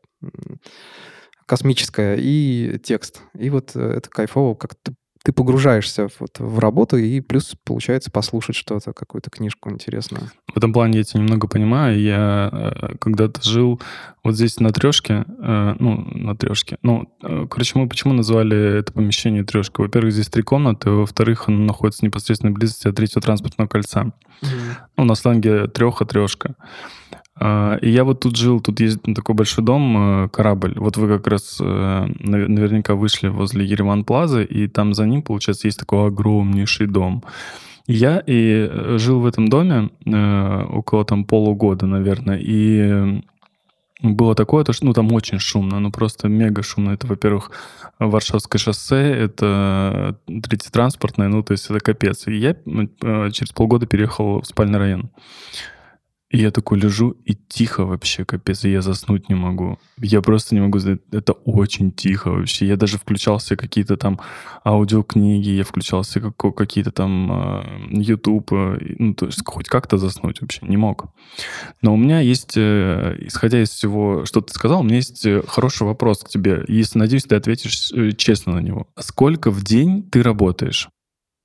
[1.44, 3.20] космическая, и текст.
[3.38, 4.94] И вот э, это кайфово, как ты
[5.26, 10.30] ты погружаешься вот в работу, и плюс получается послушать что-то, какую-то книжку интересную.
[10.54, 12.00] В этом плане я тебя немного понимаю.
[12.00, 13.80] Я э, когда-то жил
[14.22, 16.78] вот здесь на трешке, э, ну, на трешке.
[16.82, 19.86] Ну, э, короче, мы почему назвали это помещение трешкой?
[19.86, 24.12] Во-первых, здесь три комнаты, во-вторых, оно находится в непосредственной близости от третьего транспортного кольца.
[24.42, 24.48] Mm-hmm.
[24.96, 26.54] Ну, на сленге треха, трешка.
[27.38, 30.72] А, и я вот тут жил, тут есть такой большой дом, э, корабль.
[30.76, 35.68] Вот вы как раз э, наверняка вышли возле Ереван Плазы, и там за ним, получается,
[35.68, 37.22] есть такой огромнейший дом.
[37.86, 39.90] Я и э, жил в этом доме
[40.70, 43.22] около там полугода, наверное, и
[44.02, 46.90] было такое, то, что ну, там очень шумно, ну просто мега шумно.
[46.90, 47.50] Это, во-первых,
[47.98, 52.26] Варшавское шоссе, это третий транспортное, ну то есть это капец.
[52.26, 52.54] И я
[53.30, 55.10] через полгода переехал в спальный район.
[56.36, 59.78] И я такой лежу и тихо вообще, капец, и я заснуть не могу.
[60.02, 62.66] Я просто не могу это очень тихо вообще.
[62.66, 64.20] Я даже включал себе какие-то там
[64.62, 68.50] аудиокниги, я включал себе какие-то там э, YouTube,
[68.98, 71.06] ну, то есть хоть как-то заснуть вообще не мог.
[71.80, 75.42] Но у меня есть, э, исходя из всего, что ты сказал, у меня есть э,
[75.48, 76.66] хороший вопрос к тебе.
[76.68, 78.88] Если, надеюсь, ты ответишь э, честно на него.
[78.98, 80.90] Сколько в день ты работаешь?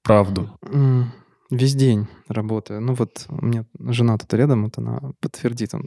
[0.03, 0.49] Правду.
[1.51, 2.79] Весь день работаю.
[2.79, 5.85] Ну вот у меня жена тут рядом, вот она подтвердит, он,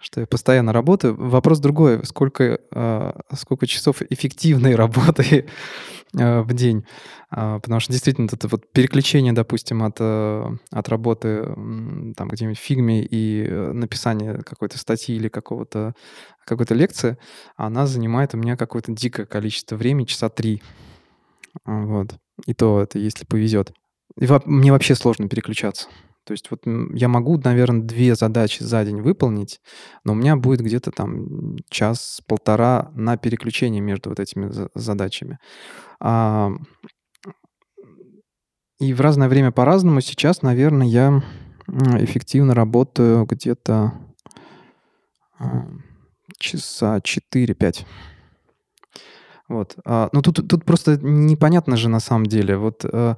[0.00, 1.14] что я постоянно работаю.
[1.16, 5.46] Вопрос другой, сколько, э, сколько часов эффективной работы
[6.18, 6.84] э, в день.
[7.30, 11.44] Э, потому что действительно это вот переключение, допустим, от, э, от работы
[12.16, 15.94] там где-нибудь в фигме и написание какой-то статьи или какого-то
[16.44, 17.18] какой-то лекции,
[17.56, 20.60] она занимает у меня какое-то дикое количество времени, часа три.
[21.64, 22.16] Вот.
[22.46, 23.72] И то это если повезет.
[24.18, 25.88] И мне вообще сложно переключаться.
[26.24, 26.62] То есть вот
[26.94, 29.60] я могу, наверное, две задачи за день выполнить,
[30.02, 35.38] но у меня будет где-то там час-полтора на переключение между вот этими задачами.
[36.00, 36.50] А,
[38.80, 40.00] и в разное время по-разному.
[40.00, 41.22] Сейчас, наверное, я
[41.68, 43.92] эффективно работаю где-то
[45.38, 45.68] а,
[46.38, 47.86] часа 4-5.
[49.48, 49.76] Вот.
[49.84, 52.56] А, ну, тут, тут просто непонятно же на самом деле.
[52.56, 53.16] Вот а,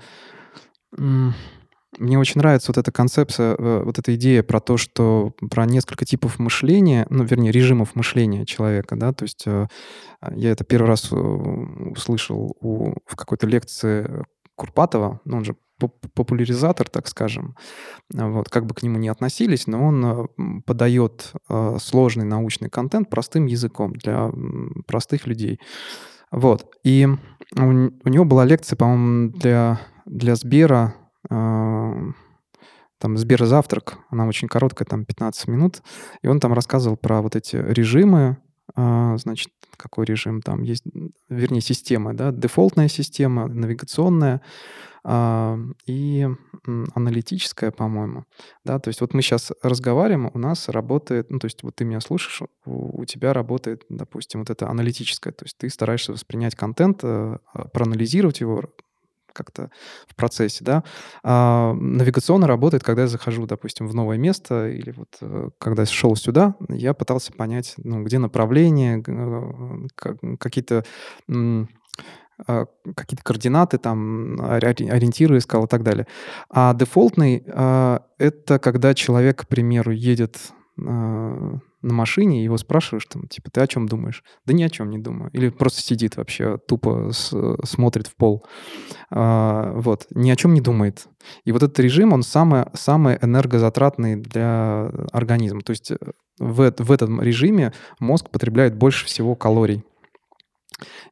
[0.96, 6.04] мне очень нравится вот эта концепция, э, вот эта идея про то, что про несколько
[6.04, 9.66] типов мышления, ну, вернее, режимов мышления человека, да, то есть э,
[10.34, 14.24] я это первый раз услышал у, в какой-то лекции
[14.54, 17.54] Курпатова, ну, он же популяризатор, так скажем,
[18.12, 21.32] вот, как бы к нему ни относились, но он подает
[21.78, 24.28] сложный научный контент простым языком для
[24.88, 25.60] простых людей.
[26.32, 26.66] Вот.
[26.82, 27.06] И
[27.56, 29.78] у, у него была лекция, по-моему, для,
[30.08, 30.94] для Сбера,
[31.30, 32.12] э,
[32.98, 35.82] там Сберзавтрак, она очень короткая, там 15 минут,
[36.22, 38.38] и он там рассказывал про вот эти режимы,
[38.76, 40.84] э, значит, какой режим там есть,
[41.28, 44.42] вернее, система, да, дефолтная система, навигационная,
[45.04, 46.28] а, и
[46.94, 48.24] аналитическая, по-моему.
[48.64, 51.84] Да, то есть вот мы сейчас разговариваем, у нас работает, ну, то есть вот ты
[51.84, 56.56] меня слушаешь, у, у тебя работает, допустим, вот это аналитическое, то есть ты стараешься воспринять
[56.56, 58.64] контент, э, а, проанализировать его,
[59.38, 59.70] как-то
[60.08, 60.82] в процессе, да.
[61.22, 65.86] А навигационно работает, когда я захожу, допустим, в новое место или вот э, когда я
[65.86, 70.84] шел сюда, я пытался понять, ну, где направление, э, какие-то
[72.46, 76.06] а, какие-то координаты, там, ориентиры искал и так далее.
[76.48, 83.50] А дефолтный а,— это когда человек, к примеру, едет на машине, его спрашиваешь, там, типа,
[83.50, 84.24] ты о чем думаешь?
[84.44, 85.30] Да ни о чем не думаю.
[85.32, 87.32] Или просто сидит вообще, тупо с,
[87.64, 88.44] смотрит в пол.
[89.10, 91.06] А, вот, ни о чем не думает.
[91.44, 95.60] И вот этот режим, он самый, самый энергозатратный для организма.
[95.60, 95.96] То есть э,
[96.38, 99.84] в, в этом режиме мозг потребляет больше всего калорий.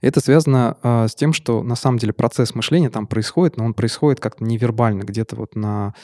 [0.01, 3.75] Это связано а, с тем, что на самом деле процесс мышления там происходит, но он
[3.75, 5.95] происходит как-то невербально, где-то вот на,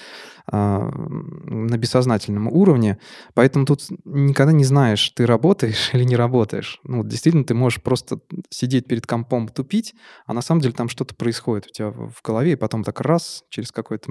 [0.47, 2.99] а, на бессознательном уровне.
[3.35, 6.81] Поэтому тут никогда не знаешь, ты работаешь или не работаешь.
[6.85, 9.95] Ну, действительно, ты можешь просто сидеть перед компом, тупить,
[10.27, 13.45] а на самом деле там что-то происходит у тебя в голове, и потом так раз,
[13.51, 14.11] через какое-то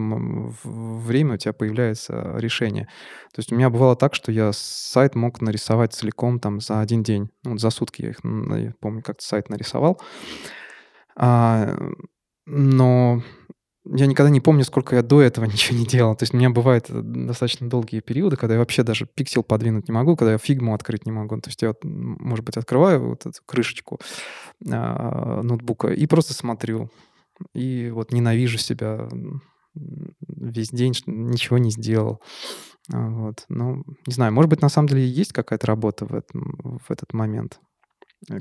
[0.64, 2.88] время у тебя появляется решение.
[3.34, 7.02] То есть у меня бывало так, что я сайт мог нарисовать целиком там за один
[7.02, 7.30] день.
[7.44, 10.02] Ну, за сутки я их, я помню, как-то сайт нарисовал.
[11.16, 11.76] А,
[12.46, 13.22] но
[13.86, 16.16] я никогда не помню, сколько я до этого ничего не делал.
[16.16, 19.88] То есть у меня бывают э, достаточно долгие периоды, когда я вообще даже пиксель подвинуть
[19.88, 21.40] не могу, когда я фигму открыть не могу.
[21.42, 24.00] То есть я, вот, может быть, открываю вот эту крышечку
[24.70, 26.90] а, ноутбука и просто смотрю.
[27.54, 29.10] И вот ненавижу себя
[29.74, 32.22] весь день, ничего не сделал.
[32.90, 33.46] Вот.
[33.50, 37.14] Ну, не знаю, может быть, на самом деле есть какая-то работа в, этом, в этот
[37.14, 37.60] момент.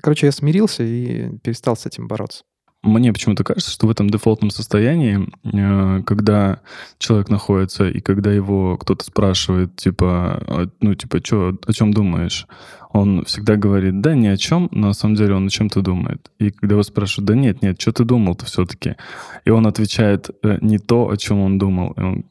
[0.03, 2.45] Короче, я смирился и перестал с этим бороться.
[2.83, 6.61] Мне почему-то кажется, что в этом дефолтном состоянии, э, когда
[6.99, 12.47] человек находится и когда его кто-то спрашивает, типа, «А, ну, типа, чё, о чем думаешь?
[12.91, 16.31] Он всегда говорит, да, ни о чем, но на самом деле он о чем-то думает.
[16.39, 18.97] И когда его спрашивают, да нет, нет, что ты думал-то все-таки?
[19.45, 21.93] И он отвечает э, не то, о чем он думал.
[21.99, 22.24] Он...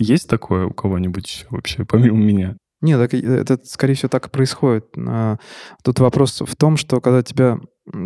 [0.00, 2.56] Есть такое у кого-нибудь вообще, помимо меня?
[2.82, 4.86] Нет, так, это, скорее всего, так и происходит.
[4.98, 5.38] А,
[5.82, 7.58] тут вопрос в том, что когда тебя,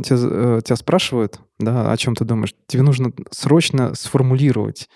[0.04, 4.88] тебя, э, тебя спрашивают, да, о чем ты думаешь, тебе нужно срочно сформулировать,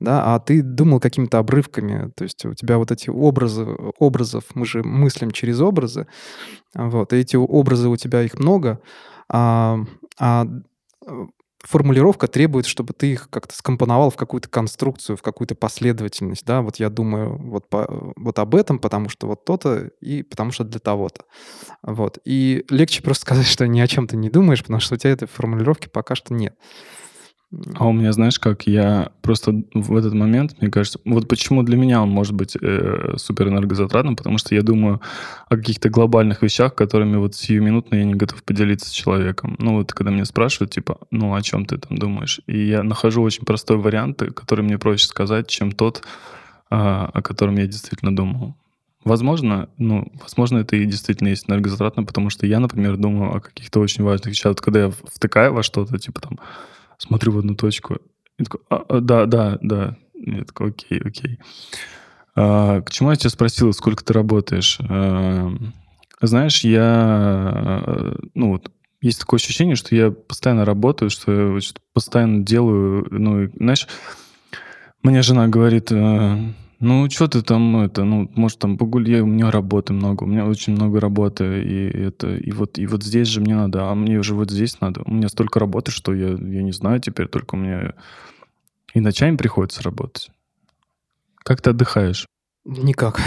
[0.00, 3.64] да, а ты думал какими-то обрывками, то есть у тебя вот эти образы,
[3.98, 6.06] образов, мы же мыслим через образы,
[6.74, 8.80] вот, и эти образы у тебя их много,
[9.30, 9.78] а,
[10.18, 10.46] а
[11.62, 16.76] формулировка требует, чтобы ты их как-то скомпоновал в какую-то конструкцию, в какую-то последовательность, да, вот
[16.76, 20.80] я думаю вот, по, вот об этом, потому что вот то-то и потому что для
[20.80, 21.24] того-то.
[21.82, 22.18] Вот.
[22.24, 25.12] И легче просто сказать, что ни о чем ты не думаешь, потому что у тебя
[25.12, 26.56] этой формулировки пока что нет.
[27.74, 31.76] А у меня, знаешь, как я просто в этот момент, мне кажется, вот почему для
[31.76, 35.00] меня он может быть э, супер энергозатратным, потому что я думаю
[35.48, 39.56] о каких-то глобальных вещах, которыми вот сиюминутно я не готов поделиться с человеком.
[39.58, 42.40] Ну вот когда меня спрашивают, типа, ну о чем ты там думаешь?
[42.46, 46.02] И я нахожу очень простой вариант, который мне проще сказать, чем тот,
[46.70, 48.54] э, о котором я действительно думал.
[49.04, 53.80] Возможно, ну, возможно, это и действительно есть энергозатратно, потому что я, например, думаю о каких-то
[53.80, 54.50] очень важных вещах.
[54.50, 56.38] Вот когда я втыкаю во что-то, типа там,
[57.02, 57.98] смотрю в одну точку.
[58.38, 59.96] И такой, а, а, да, да, да.
[60.14, 61.38] Я такой, окей, окей.
[62.34, 64.78] А, к чему я тебя спросил, сколько ты работаешь?
[64.88, 65.52] А,
[66.20, 71.60] знаешь, я, ну вот, есть такое ощущение, что я постоянно работаю, что я
[71.92, 73.88] постоянно делаю, ну, знаешь,
[75.02, 76.38] мне жена говорит, «А,
[76.82, 80.44] ну, что ты там, это, ну, может, там погуляй, у меня работы много, у меня
[80.44, 84.18] очень много работы, и это, и вот, и вот здесь же мне надо, а мне
[84.18, 85.02] уже вот здесь надо.
[85.06, 87.94] У меня столько работы, что я, я не знаю теперь, только мне
[88.94, 90.30] и ночами приходится работать.
[91.44, 92.26] Как ты отдыхаешь?
[92.64, 93.20] Никак.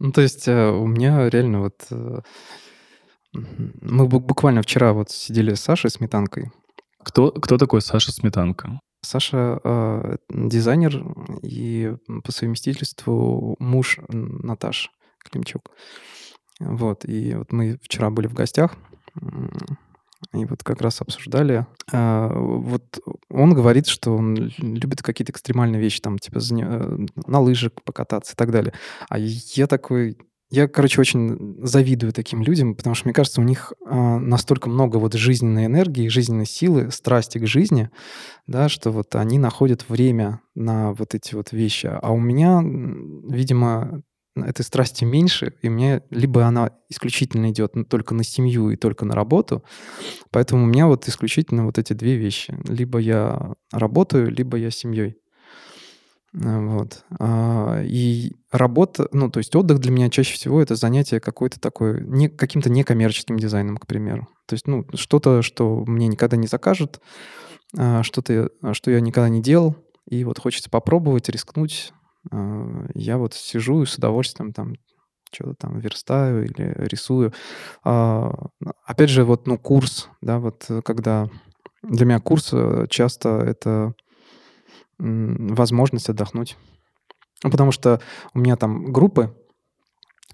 [0.00, 1.86] Ну, то есть э, у меня реально вот...
[1.90, 2.20] э,
[3.32, 6.50] Мы бу- буквально вчера вот сидели с Сашей Сметанкой.
[7.02, 8.80] Кто, кто такой Саша Сметанка?
[9.04, 11.04] Саша э, дизайнер
[11.42, 11.94] и
[12.24, 14.90] по совместительству муж Наташ
[15.30, 15.70] Климчук.
[16.60, 18.76] Вот, и вот мы вчера были в гостях,
[20.32, 21.66] и вот как раз обсуждали.
[21.92, 22.98] А, Вот
[23.28, 28.36] он говорит, что он любит какие-то экстремальные вещи, там, типа э, на лыжах покататься и
[28.36, 28.72] так далее.
[29.08, 30.16] А я такой...
[30.50, 34.98] Я, короче, очень завидую таким людям, потому что, мне кажется, у них а, настолько много
[34.98, 37.90] вот жизненной энергии, жизненной силы, страсти к жизни,
[38.46, 41.86] да, что вот они находят время на вот эти вот вещи.
[42.02, 44.02] А у меня, видимо,
[44.36, 49.04] этой страсти меньше, и мне либо она исключительно идет н- только на семью и только
[49.06, 49.64] на работу,
[50.30, 52.56] поэтому у меня вот исключительно вот эти две вещи.
[52.68, 55.16] Либо я работаю, либо я семьей.
[56.42, 57.04] А, Вот.
[57.18, 62.04] А, И работа, ну, то есть отдых для меня чаще всего это занятие какой-то такой,
[62.06, 64.28] не, каким-то некоммерческим дизайном, к примеру.
[64.46, 67.00] То есть, ну, что-то, что мне никогда не закажут,
[67.76, 69.76] а, что-то, а, что я никогда не делал,
[70.08, 71.92] и вот хочется попробовать, рискнуть.
[72.94, 74.74] Я вот сижу и с удовольствием там
[75.30, 77.32] что-то там верстаю или рисую.
[77.82, 81.28] Опять же, вот, ну, курс, да, вот э, когда
[81.82, 83.94] для меня курс э, часто это
[84.98, 86.56] возможность отдохнуть.
[87.42, 88.00] Ну, потому что
[88.32, 89.34] у меня там группы,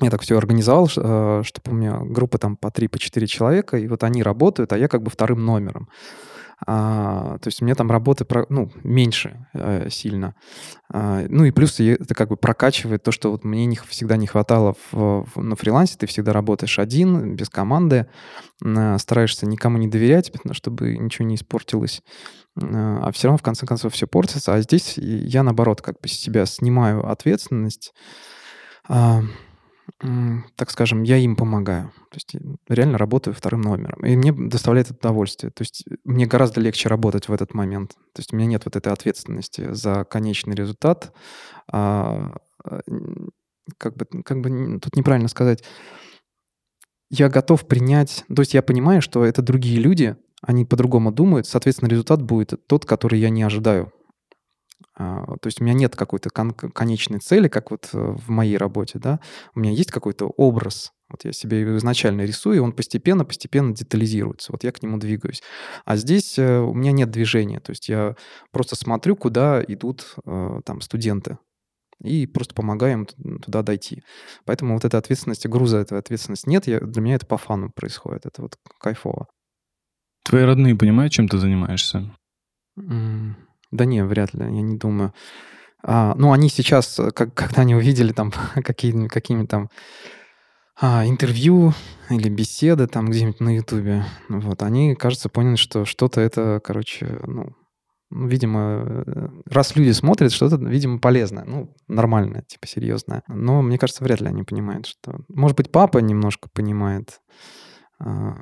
[0.00, 3.86] я так все организовал, чтобы у меня группа там по 3, по 4 человека, и
[3.88, 5.88] вот они работают, а я как бы вторым номером.
[6.66, 10.34] А, то есть у меня там работы ну, меньше э, сильно.
[10.92, 14.26] А, ну и плюс это как бы прокачивает то, что вот мне не, всегда не
[14.26, 15.96] хватало в- в- на фрилансе.
[15.98, 18.08] Ты всегда работаешь один, без команды,
[18.64, 22.02] а, стараешься никому не доверять, чтобы ничего не испортилось.
[22.60, 24.52] А а все равно в конце концов все портится.
[24.54, 27.94] А здесь я наоборот как бы с себя снимаю ответственность.
[28.88, 29.30] М,
[30.56, 31.92] так скажем, я им помогаю.
[32.10, 32.36] То есть
[32.68, 34.04] реально работаю вторым номером.
[34.04, 35.50] И мне доставляет удовольствие.
[35.50, 37.92] То есть э, мне гораздо легче работать в этот момент.
[38.12, 41.12] То есть у меня нет вот этой ответственности за конечный результат.
[41.70, 42.80] А, а,
[43.78, 45.64] как бы, как бы тут неправильно сказать.
[47.10, 48.24] Я готов принять...
[48.34, 52.86] То есть я понимаю, что это другие люди, они по-другому думают, соответственно, результат будет тот,
[52.86, 53.92] который я не ожидаю.
[54.94, 58.56] А, То есть у меня нет какой-то кон- конечной цели, как вот э, в моей
[58.56, 59.20] работе, да.
[59.54, 60.92] У меня есть какой-то образ.
[61.08, 64.52] Вот я себе его изначально рисую, и он постепенно, постепенно детализируется.
[64.52, 65.42] Вот я к нему двигаюсь.
[65.84, 67.60] А здесь э, у меня нет движения.
[67.60, 68.14] То есть я
[68.52, 71.38] просто смотрю, куда идут э, там студенты
[72.02, 74.02] и просто помогаю им туда дойти.
[74.44, 76.66] Поэтому вот этой ответственности, груза этой ответственности нет.
[76.66, 78.26] Я, для меня это по фану происходит.
[78.26, 79.26] Это вот кайфово.
[80.24, 82.14] Твои родные понимают, чем ты занимаешься?
[83.70, 85.12] Да не, вряд ли, я не думаю.
[85.82, 88.32] А, ну, они сейчас, э, как, когда они увидели там
[88.64, 89.70] какие, какими там
[90.80, 91.72] а, интервью
[92.08, 97.54] или беседы там где-нибудь на Ютубе, вот, они, кажется, поняли, что что-то это, короче, ну,
[98.10, 103.22] ну, видимо, э, раз люди смотрят, что-то, видимо, полезное, ну, нормальное, типа, серьезное.
[103.28, 105.20] Но, мне кажется, вряд ли они понимают, что...
[105.28, 107.20] Может быть, папа немножко понимает,
[108.00, 108.34] а,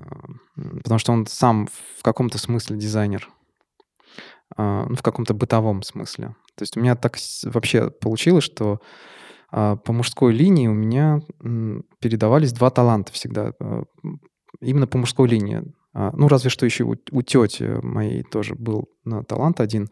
[0.57, 1.69] потому что он сам
[1.99, 3.29] в каком-то смысле дизайнер,
[4.57, 6.35] ну, в каком-то бытовом смысле.
[6.55, 8.81] То есть у меня так вообще получилось, что
[9.51, 11.21] а, по мужской линии у меня
[12.01, 13.53] передавались два таланта всегда.
[13.61, 13.85] а,
[14.61, 15.63] Именно по мужской линии.
[15.95, 19.89] А, Ну, разве что еще у, тети моей тоже был ну, талант один.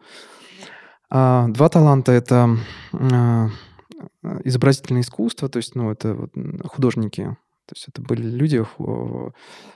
[1.09, 2.49] А, Два таланта— это
[2.93, 3.49] а,
[4.23, 6.29] а, изобразительное искусство, то есть, ну, это
[6.65, 7.37] художники.
[7.65, 8.65] То есть это были люди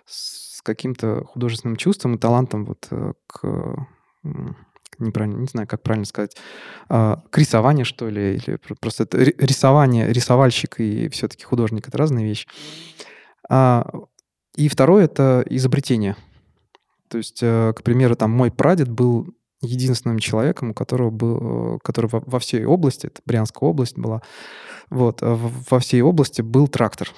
[0.05, 3.87] с каким-то художественным чувством и талантом вот э, к...
[5.01, 6.35] Неправильно, не знаю, как правильно сказать,
[6.89, 11.87] а, к рисованию, что ли, или про- просто это ри- рисование, рисовальщик и все-таки художник—
[11.89, 12.47] это разные вещи.
[13.49, 13.85] А,
[14.57, 16.17] И второе— это изобретение.
[17.07, 19.27] То есть, э, к примеру, там мой прадед был
[19.61, 24.21] единственным человеком, у которого был, э, который во, всей области, это Брянская область была,
[24.89, 25.37] вот, э,
[25.69, 27.09] во всей области был трактор,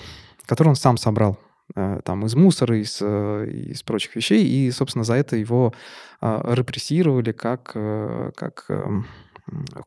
[0.45, 1.37] который он сам собрал
[1.75, 5.73] там из мусора, из, э, из прочих вещей, и, собственно, за это его
[6.21, 9.07] а, репрессировали как, э, как эм,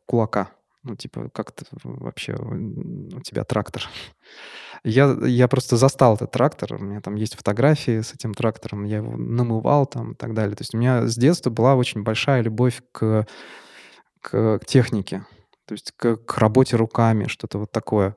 [0.05, 0.49] кулака.
[0.83, 3.83] Ну, типа, как ты вообще, у тебя трактор.
[4.83, 8.97] Я, я просто застал этот трактор, у меня там есть фотографии с этим трактором, я
[8.97, 10.55] его намывал там и так далее.
[10.55, 13.25] То есть у меня с детства была очень большая любовь к,
[14.21, 15.25] к, к технике,
[15.65, 18.15] то есть к, к работе руками, что-то вот такое.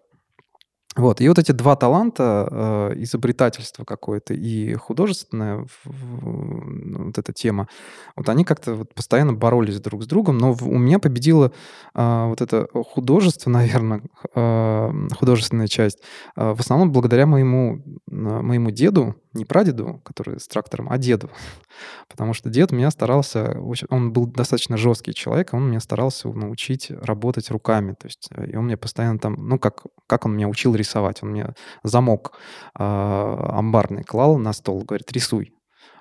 [0.97, 7.69] Вот, и вот эти два таланта, э, изобретательство какое-то и художественная вот эта тема,
[8.17, 11.53] вот они как-то вот постоянно боролись друг с другом, но у меня победила
[11.95, 14.03] а, вот это художество, наверное,
[14.35, 16.01] а, художественная часть,
[16.35, 21.31] в основном благодаря моему, моему деду, не прадеду, который с трактором, а деду.
[22.09, 23.57] Потому что дед меня старался,
[23.89, 27.95] он был достаточно жесткий человек, он меня старался научить работать руками.
[27.95, 31.23] То есть, э, и он мне постоянно там, ну, как, как он меня учил рисовать.
[31.23, 32.33] Он мне замок
[32.79, 35.53] э, амбарный клал на стол, говорит, рисуй.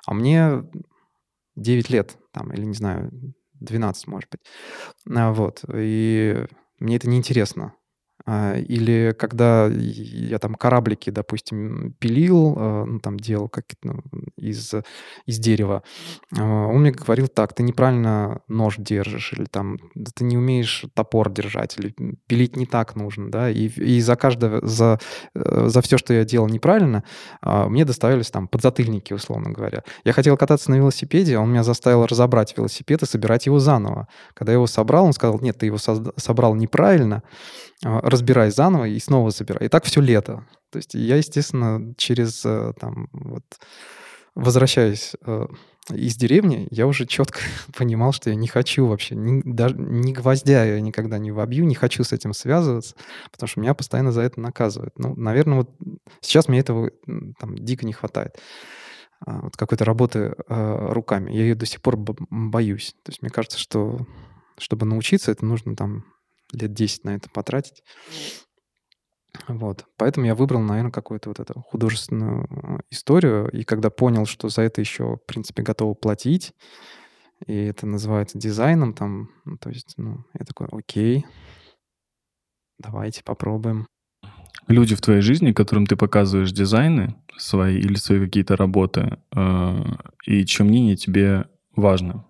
[0.06, 0.64] А мне
[1.56, 3.12] 9 лет, там, или не знаю,
[3.60, 4.42] 12, может быть.
[5.16, 5.64] А, вот.
[5.74, 6.46] И
[6.80, 7.74] мне это неинтересно.
[8.26, 14.02] А, или когда я там кораблики, допустим, пилил, а, ну, там делал как ну,
[14.36, 14.74] из,
[15.26, 15.84] из дерева,
[16.38, 19.80] а, он мне говорил так, ты неправильно нож держишь, или там
[20.16, 21.96] ты не умеешь топор держать, или
[22.28, 25.00] пилить не так нужно, да, и, и за каждое, за,
[25.34, 27.04] э, за все, что я делал неправильно,
[27.42, 29.84] мне доставились там подзатыльники, условно говоря.
[30.04, 34.08] Я хотел кататься на велосипеде, он меня заставил разобрать велосипед и собирать его заново.
[34.34, 37.24] Когда я его собрал, он сказал, нет, ты его собрал неправильно,
[38.10, 39.66] разбирай заново и снова собирай.
[39.66, 40.46] И так все лето.
[40.72, 43.44] То есть я, естественно, через э, там вот
[44.36, 45.48] возвращаясь э,
[45.92, 47.40] из деревни, я уже четко
[47.76, 51.76] понимал, что я не хочу вообще, ни, даже ни гвоздя я никогда не вобью, не
[51.76, 52.96] хочу с этим связываться,
[53.32, 54.98] потому что меня постоянно за это наказывают.
[54.98, 55.72] Ну, наверное, вот
[56.22, 56.92] сейчас мне этого
[57.40, 58.40] там дико не хватает.
[59.26, 61.32] А, вот какой-то работы э, руками.
[61.32, 62.96] Я ее до сих пор боюсь.
[63.04, 64.00] То есть мне кажется, что
[64.58, 66.06] чтобы научиться, это нужно там
[66.54, 67.84] лет 10 на это потратить.
[69.48, 69.86] Вот.
[69.98, 73.50] Поэтому я выбрал, наверное, какую-то вот эту художественную э, историю.
[73.52, 76.54] И когда понял, что за это еще, в принципе, готовы платить,
[77.46, 81.26] и это называется дизайном, там, ну, то есть, ну, я такой, окей,
[82.80, 83.88] давайте попробуем.
[84.68, 89.84] Люди в твоей жизни, которым ты показываешь дизайны свои или свои какие-то работы, э,
[90.26, 91.46] и чье мнение тебе
[91.76, 92.26] важно?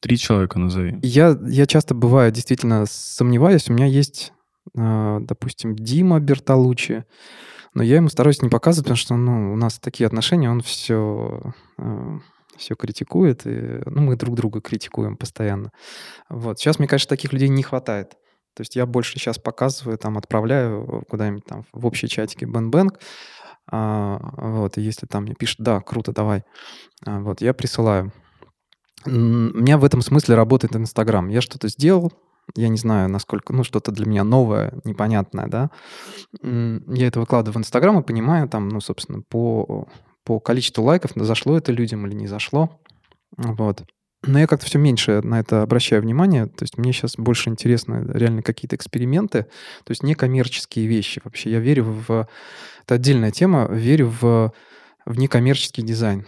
[0.00, 0.98] Три человека назови.
[1.02, 3.68] Я, я часто бываю действительно сомневаюсь.
[3.68, 4.32] У меня есть,
[4.76, 7.04] э, допустим, Дима Бертолучи,
[7.74, 11.52] но я ему стараюсь не показывать, потому что ну, у нас такие отношения, он все,
[11.78, 12.18] э,
[12.56, 15.72] все критикует, и, ну, мы друг друга критикуем постоянно.
[16.28, 16.58] Вот.
[16.58, 18.10] Сейчас, мне кажется, таких людей не хватает.
[18.54, 22.98] То есть я больше сейчас показываю, там, отправляю куда-нибудь там в общие чатики Бен-Бэнк,
[23.70, 26.42] а, вот, и если там мне пишут, да, круто, давай,
[27.06, 28.12] а, вот, я присылаю.
[29.04, 31.28] У меня в этом смысле работает Инстаграм.
[31.28, 32.12] Я что-то сделал,
[32.56, 35.70] я не знаю, насколько, ну, что-то для меня новое, непонятное, да.
[36.42, 39.88] Я это выкладываю в Инстаграм и понимаю там, ну, собственно, по,
[40.24, 42.80] по количеству лайков, зашло это людям или не зашло.
[43.36, 43.84] Вот.
[44.24, 46.46] Но я как-то все меньше на это обращаю внимание.
[46.46, 49.44] То есть мне сейчас больше интересно реально какие-то эксперименты,
[49.84, 51.50] то есть не коммерческие вещи вообще.
[51.52, 52.28] Я верю в...
[52.82, 53.68] Это отдельная тема.
[53.70, 54.52] Верю в,
[55.06, 56.26] в некоммерческий дизайн.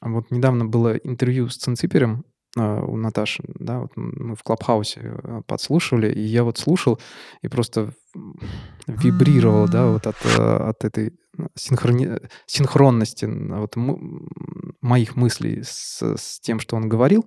[0.00, 2.24] Вот недавно было интервью с Цинциперем
[2.56, 7.00] а, у Наташи, да, вот мы в Клабхаусе э, подслушивали, и я вот слушал
[7.40, 7.92] и просто
[8.86, 11.12] вибрировал, да, вот от, э, от этой
[11.54, 12.20] синхрони...
[12.46, 13.76] синхронности вот
[14.82, 17.24] моих мыслей с, с тем, что он говорил.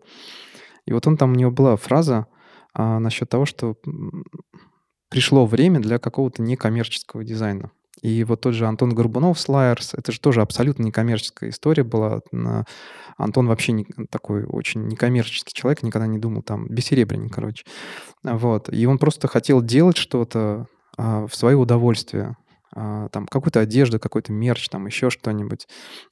[0.86, 2.28] И вот он там, у него была фраза
[2.74, 3.78] а, насчет того, что
[5.09, 7.72] пришло время для какого-то некоммерческого дизайна.
[8.01, 12.21] И вот тот же Антон Горбунов с Liars, это же тоже абсолютно некоммерческая история была.
[13.17, 17.65] Антон вообще не, такой очень некоммерческий человек, никогда не думал там, бессеребренник, короче.
[18.23, 18.71] Вот.
[18.71, 20.67] И он просто хотел делать что-то
[20.97, 22.35] а, в свое удовольствие.
[22.74, 25.68] А, там какую-то одежду, какой-то мерч, там еще что-нибудь.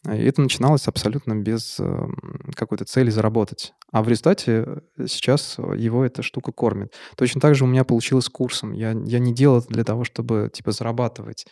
[0.06, 2.16] И это начиналось абсолютно без эм,
[2.56, 3.74] какой-то цели заработать.
[3.91, 4.64] А в результате
[4.97, 6.93] э, сейчас его эта штука кормит.
[7.18, 8.72] Точно так же у меня получилось курсом.
[8.72, 11.45] Я, я не делал это для того, чтобы, типа, зарабатывать.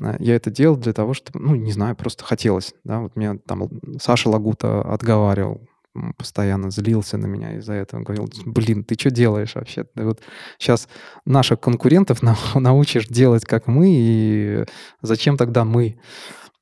[0.00, 2.74] А, я это делал для того, чтобы, ну, не знаю, просто хотелось.
[2.84, 3.00] Да?
[3.00, 3.68] Вот меня там
[4.00, 5.69] Саша Лагута отговаривал
[6.16, 8.02] постоянно злился на меня из-за этого.
[8.02, 9.84] Говорил, блин, ты что делаешь вообще?
[9.84, 10.20] Ты вот
[10.58, 10.88] сейчас
[11.24, 12.20] наших конкурентов
[12.54, 14.64] научишь делать, как мы, и
[15.02, 16.00] зачем тогда мы?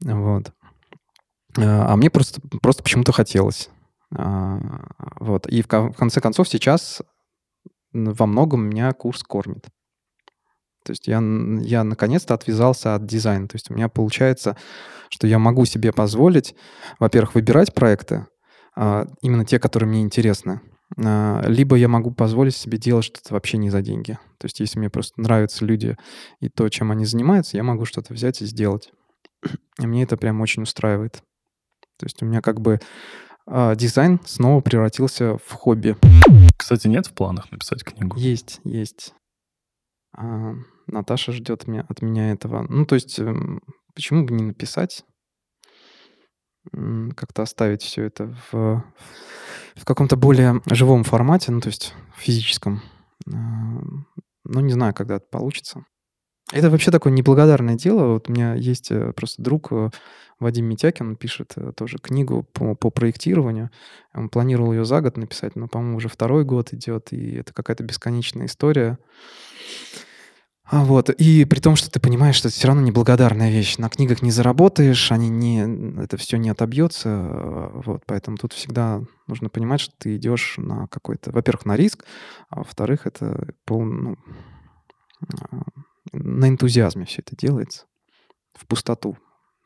[0.01, 0.53] Вот.
[1.59, 3.69] А, а мне просто, просто почему-то хотелось.
[4.17, 4.59] А,
[5.21, 5.47] вот.
[5.47, 7.03] И в конце концов сейчас
[7.93, 9.67] во многом меня курс кормит.
[10.85, 11.23] То есть я,
[11.61, 13.47] я наконец-то отвязался от дизайна.
[13.47, 14.57] То есть у меня получается,
[15.11, 16.55] что я могу себе позволить,
[16.99, 18.27] во-первых, выбирать проекты,
[19.23, 20.61] именно те, которые мне интересны.
[20.97, 24.19] А, либо я могу позволить себе делать что-то вообще не за деньги.
[24.39, 25.97] То есть если мне просто нравятся люди
[26.41, 28.93] и то, чем они занимаются, я могу что-то взять и сделать.
[29.81, 31.23] И мне это прям очень устраивает.
[31.99, 32.81] То есть у меня как бы
[33.47, 35.97] а, дизайн снова превратился в хобби.
[36.57, 38.17] Кстати, нет в планах написать книгу?
[38.17, 39.15] Есть, есть.
[40.17, 40.55] А
[40.87, 42.67] Наташа ждет меня, от меня этого.
[42.69, 43.61] Ну, то есть, эм,
[43.95, 45.05] почему бы не написать?
[47.17, 48.85] Как-то оставить все это в,
[49.75, 52.83] в каком-то более живом формате, ну, то есть физическом.
[53.27, 53.33] А,
[54.45, 55.85] ну, не знаю, когда это получится.
[56.53, 58.15] Это вообще такое неблагодарное дело.
[58.15, 59.91] Вот у меня есть э, просто друг э,
[60.41, 63.71] Вадим Митякин, он пишет э, тоже книгу по, по проектированию.
[64.15, 67.85] Он планировал ее за год написать, но, по-моему, уже второй год идет, и это какая-то
[67.85, 68.99] бесконечная история.
[70.71, 71.09] А вот.
[71.09, 73.79] И при том, что ты понимаешь, что это все равно неблагодарная вещь.
[73.79, 77.71] На книгах не заработаешь, они не, это все не отобьется.
[77.73, 78.03] Вот.
[78.07, 82.05] Поэтому тут всегда нужно понимать, что ты идешь на какой-то, во-первых, на риск,
[82.51, 84.17] а во-вторых, это пол, ну,
[85.51, 85.63] а,
[86.13, 87.87] на энтузиазме все это делается,
[88.55, 89.17] в пустоту.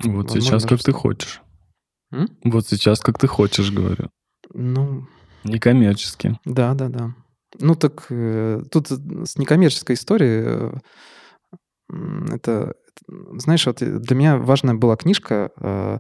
[0.05, 1.43] Вот Возможно, сейчас как ты хочешь.
[2.13, 2.29] М?
[2.45, 4.11] Вот сейчас как ты хочешь, говорю.
[4.55, 5.07] Ну...
[5.45, 6.39] Некоммерчески.
[6.45, 7.15] Да, да, да.
[7.63, 10.73] Ну так э, тут с некоммерческой историей э,
[12.33, 12.75] это,
[13.37, 15.99] знаешь, вот для меня важная была книжка, э,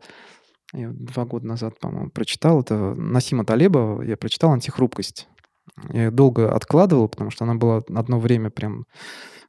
[0.73, 5.29] я два года назад, по-моему, прочитал, это Насима Талебова, я прочитал «Антихрупкость».
[5.93, 8.85] Я ее долго откладывал, потому что она была одно время прям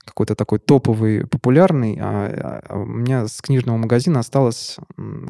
[0.06, 4.78] какой-то такой топовый, популярный, а, а у меня с книжного магазина осталась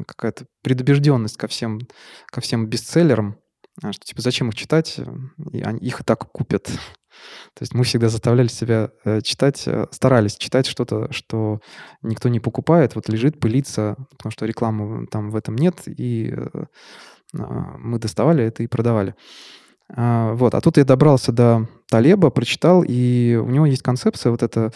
[0.06, 1.80] какая-то предубежденность ко всем,
[2.26, 3.43] ко всем бестселлерам, а,
[3.80, 5.00] что типа зачем их читать,
[5.52, 6.70] и они, их и так купят.
[7.54, 11.60] То есть мы всегда заставляли себя э, читать, э, старались читать что-то, что
[12.02, 16.64] никто не покупает, вот лежит, пылится, потому что рекламы там в этом нет, и э,
[17.32, 19.14] мы доставали это и продавали.
[19.88, 20.54] А, вот.
[20.54, 24.72] А тут я добрался до Талеба, прочитал, и у него есть концепция, вот эта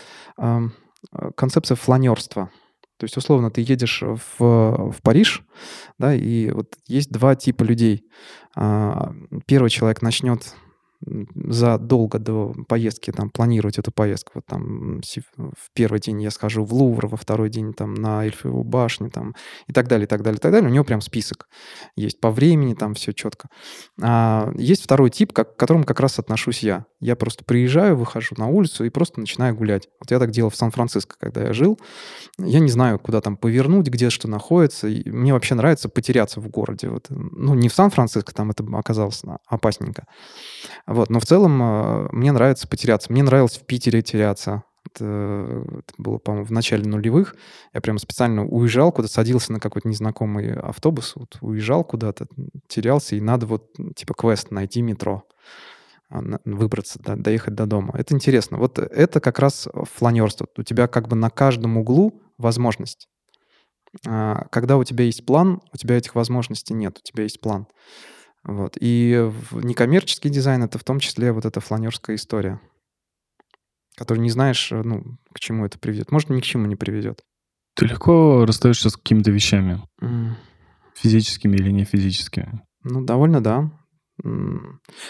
[1.36, 2.50] концепция фланерства.
[2.98, 5.44] То есть, условно, ты едешь в, в Париж,
[5.98, 8.04] да, и вот есть два типа людей.
[8.56, 9.12] А,
[9.46, 10.54] первый человек начнет
[11.00, 14.32] задолго до поездки там планировать эту поездку.
[14.36, 18.64] Вот там в первый день я схожу в Лувр, во второй день там на Эльфову
[18.64, 19.34] башню там
[19.68, 20.68] и так далее, и так далее, и так далее.
[20.68, 21.48] У него прям список
[21.94, 23.48] есть по времени, там все четко.
[24.02, 26.86] А есть второй тип, как, к которому как раз отношусь я.
[27.00, 29.88] Я просто приезжаю, выхожу на улицу и просто начинаю гулять.
[30.00, 31.78] Вот я так делал в Сан-Франциско, когда я жил.
[32.38, 34.88] Я не знаю, куда там повернуть, где что находится.
[34.88, 36.88] И мне вообще нравится потеряться в городе.
[36.88, 37.06] Вот.
[37.10, 40.06] Ну, не в Сан-Франциско, там это оказалось опасненько.
[40.86, 41.08] Вот.
[41.08, 43.12] Но в целом э, мне нравится потеряться.
[43.12, 44.64] Мне нравилось в Питере теряться.
[44.86, 47.36] Это, это было, по-моему, в начале нулевых.
[47.74, 52.26] Я прямо специально уезжал куда-то, садился на какой-то незнакомый автобус, вот, уезжал куда-то,
[52.68, 55.24] терялся, и надо вот типа квест найти метро
[56.10, 57.94] выбраться, да, доехать до дома.
[57.96, 58.56] Это интересно.
[58.56, 60.46] Вот это как раз фланерство.
[60.56, 63.08] У тебя как бы на каждом углу возможность.
[64.06, 67.66] А, когда у тебя есть план, у тебя этих возможностей нет, у тебя есть план.
[68.44, 68.76] Вот.
[68.80, 72.60] И некоммерческий дизайн— это в том числе вот эта фланерская история,
[73.96, 76.12] которую не знаешь, э, ну, к чему это приведет.
[76.12, 77.22] Может, ни к чему не приведет.
[77.74, 79.82] Ты легко расстаешься с какими-то вещами?
[80.02, 80.32] Mm.
[80.94, 82.62] Физическими или не физическими?
[82.82, 83.70] Ну, довольно, да.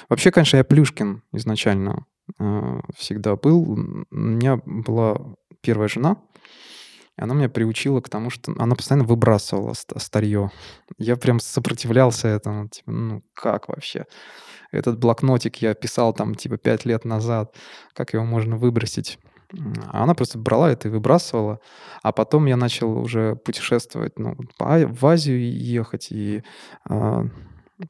[0.08, 2.06] Вообще, конечно, я Плюшкин изначально
[2.38, 3.62] э, всегда был.
[3.62, 3.76] У
[4.10, 5.16] меня была
[5.60, 6.16] первая жена,
[7.16, 10.50] и она меня приучила к тому, что она постоянно выбрасывала старье.
[10.98, 12.68] Я прям сопротивлялся этому.
[12.68, 14.06] Типа, ну как вообще?
[14.70, 17.54] Этот блокнотик я писал там типа пять лет назад.
[17.94, 19.18] Как его можно выбросить?
[19.86, 21.60] А она просто брала это и выбрасывала.
[22.02, 26.08] А потом я начал уже путешествовать, ну, по, в Азию ехать.
[26.10, 26.42] И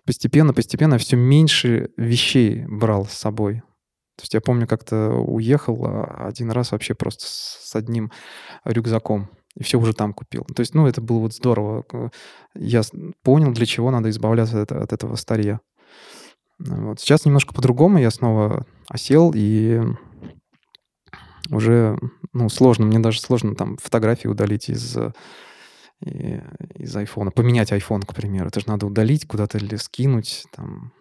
[0.05, 3.63] постепенно-постепенно все меньше вещей брал с собой.
[4.17, 8.11] То есть я помню, как-то уехал а, один раз вообще просто с одним
[8.65, 9.31] рюкзаком.
[9.55, 10.45] И все уже там купил.
[10.45, 11.85] То есть, ну, это было вот здорово.
[12.55, 12.83] Я
[13.23, 15.61] понял, для чего надо избавляться от, от этого старья.
[16.59, 17.01] Вот.
[17.01, 17.99] Сейчас немножко по-другому.
[17.99, 19.81] Я снова осел, и
[21.51, 21.99] уже,
[22.33, 22.87] ну, сложно.
[22.87, 24.97] Мне даже сложно там фотографии удалить из,
[26.01, 27.31] из айфона.
[27.31, 28.49] Поменять iPhone, к примеру.
[28.49, 30.45] Это же надо удалить куда-то или скинуть.
[30.53, 30.93] Там,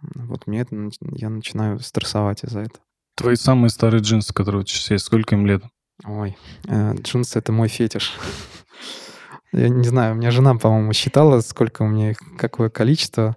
[0.00, 0.76] вот мне это,
[1.12, 2.84] я начинаю стрессовать из-за этого.
[3.16, 5.62] Твои самые старые джинсы, которые у тебя есть, сколько им лет?
[6.04, 6.36] Ой,
[6.68, 8.12] э, джинсы— это мой фетиш.
[9.52, 13.36] Я не знаю, у меня жена, по-моему, считала, сколько у меня их, какое количество.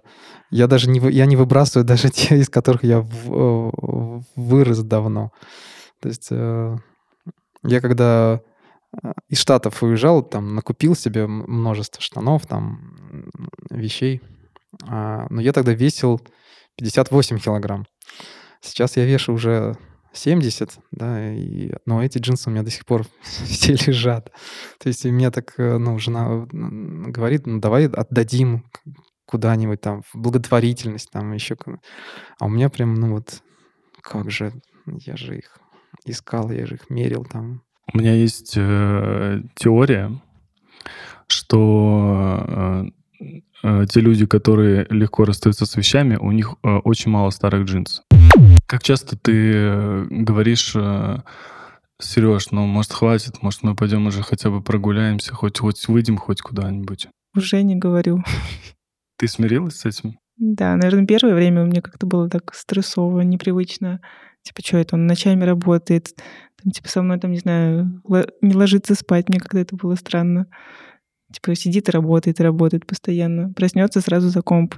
[0.50, 5.32] Я даже не, я не выбрасываю даже те, из которых я в, вырос давно.
[6.00, 6.76] То есть э,
[7.62, 8.49] я когда э,
[9.28, 12.96] из Штатов уезжал, там накупил себе множество штанов, там
[13.70, 14.20] вещей.
[14.88, 16.20] А, но я тогда весил
[16.76, 17.86] 58 килограмм.
[18.60, 19.76] Сейчас я вешу уже
[20.12, 24.32] 70, да, и, но эти джинсы у меня до сих пор все лежат.
[24.78, 28.64] То есть мне так, э, ну, жена говорит, ну, давай отдадим
[29.26, 31.56] куда-нибудь там в благотворительность, там еще.
[32.38, 33.42] А у меня прям, ну вот,
[34.02, 34.52] как же,
[34.86, 35.58] я же их
[36.04, 37.62] искал, я же их мерил там.
[37.92, 40.12] У меня есть э, теория,
[41.26, 42.44] что
[43.20, 43.28] э,
[43.62, 48.02] э, те люди, которые легко расстаются с вещами, у них э, очень мало старых джинс.
[48.66, 51.18] Как часто ты э, говоришь, э,
[52.00, 56.40] Сереж, ну, может, хватит, может, мы пойдем уже хотя бы прогуляемся, хоть, хоть выйдем хоть
[56.40, 57.08] куда-нибудь.
[57.36, 58.22] Уже не говорю.
[59.18, 60.18] Ты смирилась с этим?
[60.36, 64.00] Да, наверное, первое время у меня как-то было так стрессово, непривычно.
[64.42, 66.14] Типа, что это, он ночами работает,
[66.62, 68.02] там, типа, со мной, там, не знаю,
[68.40, 70.46] не ложится спать, мне когда это было странно.
[71.32, 73.52] Типа, сидит и работает, и работает постоянно.
[73.52, 74.74] Проснется сразу за комп.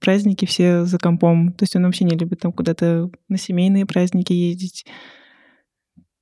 [0.00, 1.52] Праздники все за компом.
[1.52, 4.86] То есть он вообще не любит там куда-то на семейные праздники ездить.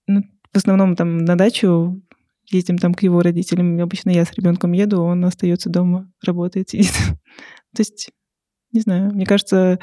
[0.07, 0.23] Ну,
[0.53, 2.03] в основном там на дачу
[2.51, 3.81] ездим там к его родителям.
[3.81, 6.93] Обычно я с ребенком еду, он остается дома, работает, сидит.
[7.75, 8.11] То есть,
[8.73, 9.79] не знаю, мне кажется,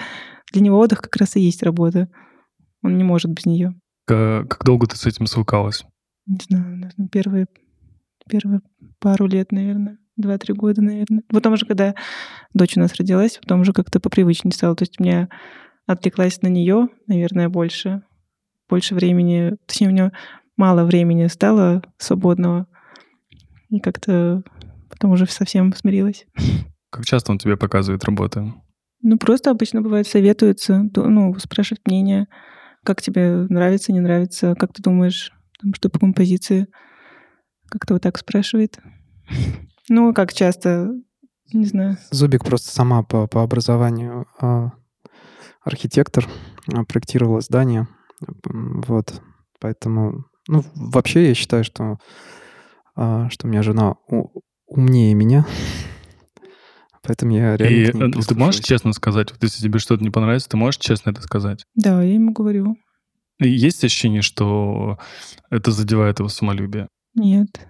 [0.51, 2.09] для него отдых как раз и есть работа.
[2.83, 3.73] Он не может без нее.
[4.09, 5.85] Как, как долго ты с этим свыкалась?
[6.25, 7.45] Не знаю, наверное, первые,
[8.27, 8.61] первые
[8.97, 9.99] пару лет, наверное.
[10.17, 11.21] Два-три года, наверное.
[11.29, 11.93] Потом уже, когда
[12.55, 14.75] дочь у нас родилась, потом уже как-то попривычнее стало.
[14.75, 15.29] То есть у меня
[15.85, 18.01] отвлеклась на нее, наверное, больше.
[18.67, 19.53] Больше времени.
[19.67, 20.11] Точнее, у нее
[20.57, 22.65] мало времени стало свободного.
[23.69, 24.41] И как-то
[24.89, 26.25] потом уже совсем смирилась.
[26.89, 28.51] Как часто он тебе показывает работы?
[29.03, 32.25] Ну, просто обычно бывает советуется, ну, спрашивает мнение,
[32.83, 35.31] как тебе нравится, не нравится, как ты думаешь,
[35.73, 36.67] что по композиции.
[37.69, 38.79] Как-то вот так спрашивает.
[39.91, 40.91] Ну, как часто,
[41.51, 41.97] не знаю.
[42.11, 44.67] Зубик просто сама по, по образованию э,
[45.61, 46.27] архитектор,
[46.71, 47.87] э, проектировала здание.
[48.45, 49.19] Вот.
[49.59, 51.97] Поэтому, ну, вообще я считаю, что,
[52.97, 53.95] э, что у меня жена
[54.67, 55.47] умнее меня.
[57.09, 60.57] Поэтому я реально И ты можешь честно сказать, вот если тебе что-то не понравится, ты
[60.57, 61.63] можешь честно это сказать?
[61.73, 62.77] Да, я ему говорю.
[63.39, 64.99] И есть ощущение, что
[65.49, 66.87] это задевает его самолюбие?
[67.15, 67.67] Нет.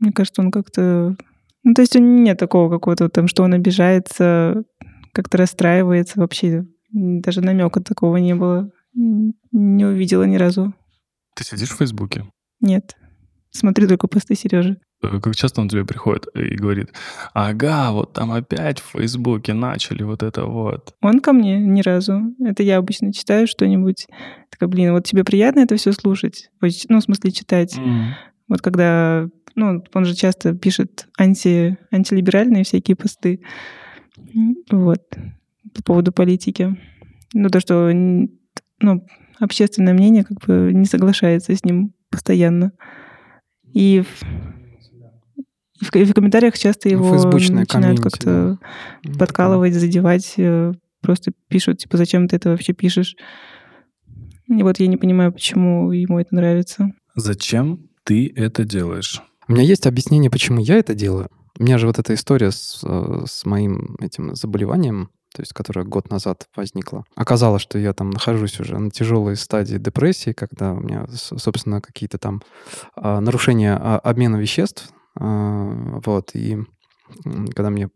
[0.00, 1.16] Мне кажется, он как-то...
[1.62, 4.64] Ну, то есть у него нет такого какого-то там, что он обижается,
[5.14, 6.66] как-то расстраивается вообще.
[6.92, 8.70] Даже намека такого не было.
[8.92, 10.74] Не увидела ни разу.
[11.36, 12.26] Ты сидишь в Фейсбуке?
[12.60, 12.98] Нет.
[13.50, 14.76] Смотрю только посты Сережи.
[15.04, 16.90] Э, как часто он тебе приходит и говорит,
[17.32, 20.94] ага, вот там опять в Фейсбуке начали вот это вот.
[21.00, 22.34] Он ко мне ни разу.
[22.44, 24.06] Это я обычно читаю что-нибудь.
[24.50, 26.50] Такая, блин, вот тебе приятно это все слушать?
[26.60, 27.76] Ну, в смысле, читать.
[27.76, 28.12] Mm.
[28.48, 33.40] Вот когда, ну, он же часто пишет анти, антилиберальные всякие посты.
[34.70, 35.02] Вот.
[35.74, 36.76] По поводу политики.
[37.32, 39.06] Ну, то, что ну,
[39.40, 42.72] общественное мнение как бы не соглашается с ним постоянно.
[43.72, 44.04] И
[45.84, 48.58] в, в, комментариях часто его начинают как-то
[49.02, 49.18] да.
[49.18, 53.16] подкалывать, задевать, э, просто пишут, типа, зачем ты это вообще пишешь?
[54.48, 56.90] И вот я не понимаю, почему ему это нравится.
[57.14, 59.22] Зачем ты это делаешь?
[59.48, 61.28] У меня есть объяснение, почему я это делаю.
[61.58, 65.84] У меня же вот эта история с, э, с моим этим заболеванием, то есть которая
[65.84, 67.04] год назад возникла.
[67.14, 72.18] Оказалось, что я там нахожусь уже на тяжелой стадии депрессии, когда у меня, собственно, какие-то
[72.18, 72.42] там
[72.96, 76.58] а, нарушения а, обмена веществ, вот, и
[77.54, 77.88] когда мне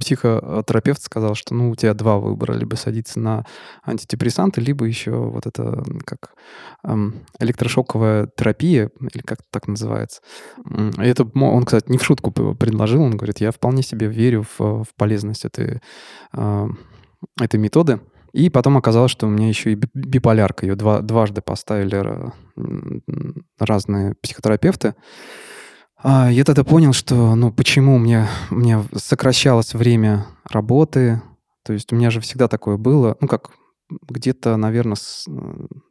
[0.00, 3.44] психотерапевт сказал, что ну, у тебя два выбора, либо садиться на
[3.84, 6.34] антидепрессанты, либо еще вот это как
[6.82, 10.22] эм, электрошоковая терапия, или как так называется.
[10.66, 14.84] И это он, кстати, не в шутку предложил, он говорит, я вполне себе верю в,
[14.84, 15.80] в полезность этой,
[16.32, 16.68] э,
[17.40, 18.00] этой методы.
[18.32, 20.66] И потом оказалось, что у меня еще и биполярка.
[20.66, 22.32] Ее два, дважды поставили
[23.58, 24.94] разные психотерапевты.
[26.02, 31.22] А, я тогда понял, что, ну, почему у меня, у меня сокращалось время работы.
[31.64, 33.50] То есть у меня же всегда такое было, ну, как
[33.88, 35.26] где-то, наверное, с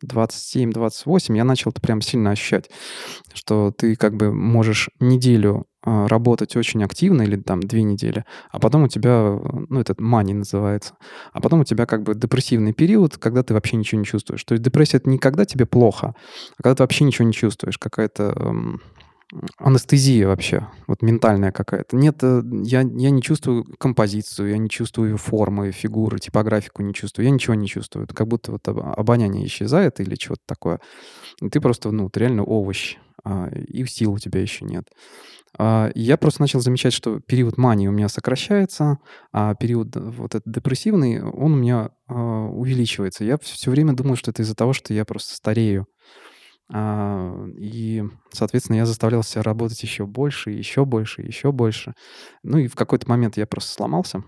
[0.05, 2.69] 27-28 я начал это прям сильно ощущать,
[3.33, 8.59] что ты как бы можешь неделю а, работать очень активно или там две недели, а
[8.59, 9.39] потом у тебя,
[9.69, 10.95] ну, этот мани называется,
[11.31, 14.43] а потом у тебя как бы депрессивный период, когда ты вообще ничего не чувствуешь.
[14.43, 16.15] То есть депрессия— это не когда тебе плохо,
[16.57, 18.79] а когда ты вообще ничего не чувствуешь, какая-то
[19.57, 21.95] анестезия вообще, вот ментальная какая-то.
[21.95, 27.25] Нет, э, я, я не чувствую композицию, я не чувствую формы, фигуры, типографику не чувствую,
[27.25, 28.05] я ничего не чувствую.
[28.05, 30.79] Это как будто вот обоняние исчезает или чего-то такое.
[31.41, 34.87] И ты просто, ну, вот реально овощ, а, и сил у тебя еще нет.
[35.57, 38.99] А, я просто начал замечать, что период мании у меня сокращается,
[39.31, 43.23] а период вот этот депрессивный, он у меня а, увеличивается.
[43.23, 45.87] Я все время думаю, что это из-за того, что я просто старею.
[46.71, 51.93] А, и, соответственно, я заставлял себя работать еще больше, еще больше, еще больше.
[52.43, 54.23] Ну и в какой-то момент я просто сломался.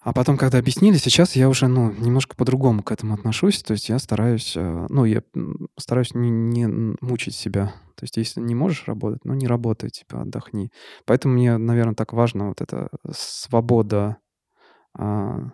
[0.00, 3.62] А потом, когда объяснили, сейчас я уже, ну, немножко по-другому к этому отношусь.
[3.62, 5.22] То есть я стараюсь, э, ну, я
[5.78, 7.74] стараюсь не, не мучить себя.
[7.94, 10.70] То есть если не можешь работать, ну, не работай, типа, отдохни.
[11.06, 14.18] Поэтому мне, наверное, так важно вот эта свобода
[14.96, 15.50] а,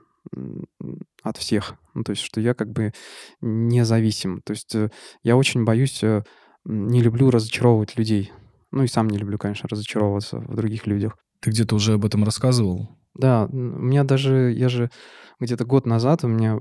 [1.22, 1.74] от всех.
[1.94, 2.92] Ну, то есть что я как бы
[3.40, 4.42] независим.
[4.42, 4.90] То есть э,
[5.22, 6.22] я очень боюсь, э,
[6.64, 8.32] не люблю разочаровывать людей.
[8.70, 11.16] Ну и сам не люблю, конечно, разочаровываться в других людях.
[11.40, 12.88] Ты где-то уже об этом рассказывал?
[13.14, 14.90] Да, у меня даже, я же
[15.38, 16.58] где-то год назад у меня,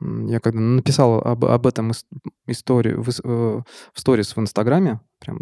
[0.00, 1.92] я когда написал об, об этом
[2.46, 5.40] историю в, э, в сторис в Инстаграме, прям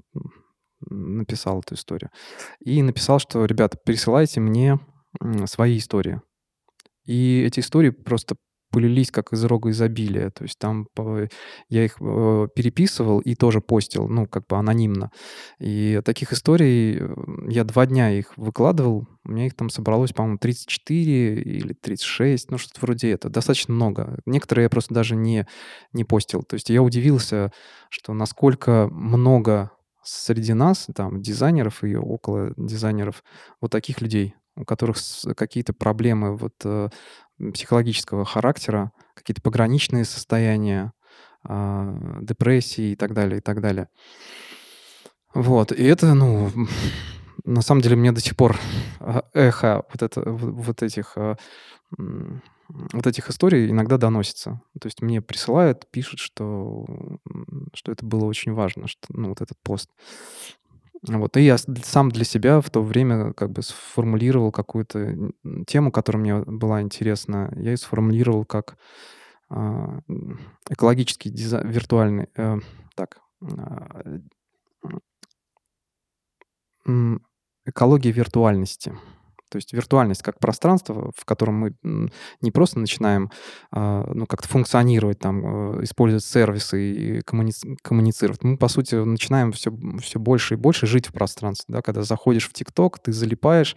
[0.88, 2.10] написал эту историю,
[2.60, 4.78] и написал, что, ребята, присылайте мне
[5.46, 6.20] свои истории.
[7.10, 8.36] И эти истории просто
[8.70, 10.30] полились как из рога изобилия.
[10.30, 10.86] То есть там
[11.68, 15.10] я их э, переписывал и тоже постил, ну, как бы анонимно.
[15.58, 17.08] И таких историй э,
[17.48, 19.08] я два дня их выкладывал.
[19.24, 23.34] У меня их там собралось, по-моему, 34 или 36, ну, что-то вроде этого.
[23.34, 24.20] Достаточно много.
[24.24, 25.48] Некоторые я просто даже не,
[25.92, 26.44] не постил.
[26.44, 27.50] То есть я удивился,
[27.88, 29.72] что насколько много
[30.04, 33.24] среди нас, там, дизайнеров и около дизайнеров,
[33.60, 34.98] вот таких людей, у которых
[35.36, 36.88] какие-то проблемы вот э,
[37.52, 40.92] психологического характера, какие-то пограничные состояния,
[41.48, 43.88] э, депрессии и так далее, и так далее.
[45.34, 46.50] Вот, и это, ну,
[47.44, 48.58] на самом деле мне до сих пор
[48.98, 51.36] а, эхо вот, это, вот этих э,
[52.68, 54.60] вот этих историй иногда доносится.
[54.80, 56.86] То есть мне присылают, пишут, что,
[57.74, 59.90] что это было очень важно, что, ну, вот этот пост.
[61.08, 65.32] Вот, и я сам для себя в то время как бы сформулировал какую-то
[65.66, 67.50] тему, которая мне была интересна.
[67.56, 68.76] Я ее сформулировал как
[69.50, 70.00] э,
[70.68, 72.58] экологический дизайн, виртуальный, э,
[72.96, 74.20] так, э,
[77.64, 78.92] экология виртуальности.
[79.50, 81.74] То есть виртуальность как пространство, в котором мы
[82.40, 83.30] не просто начинаем
[83.70, 88.42] а, ну, как-то функционировать, там, э, использовать сервисы и коммуни- коммуницировать.
[88.42, 91.74] Мы, по сути, начинаем все, все больше и больше жить в пространстве.
[91.74, 91.82] Да?
[91.82, 93.76] Когда заходишь в ТикТок, ты залипаешь,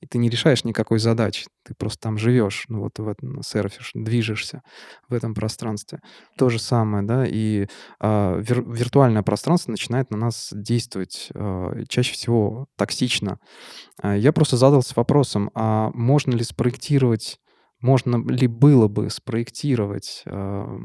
[0.00, 1.46] и ты не решаешь никакой задачи.
[1.64, 4.62] Ты просто там живешь, ну вот в этом серфишь, движешься
[5.08, 6.00] в этом пространстве.
[6.36, 7.66] То же самое, да, и
[8.00, 13.38] а, вир- виртуальное пространство начинает на нас действовать а, чаще всего токсично.
[14.02, 15.13] А, я просто задался вопросом,
[15.54, 17.40] а можно ли спроектировать,
[17.80, 20.78] можно ли было бы спроектировать а,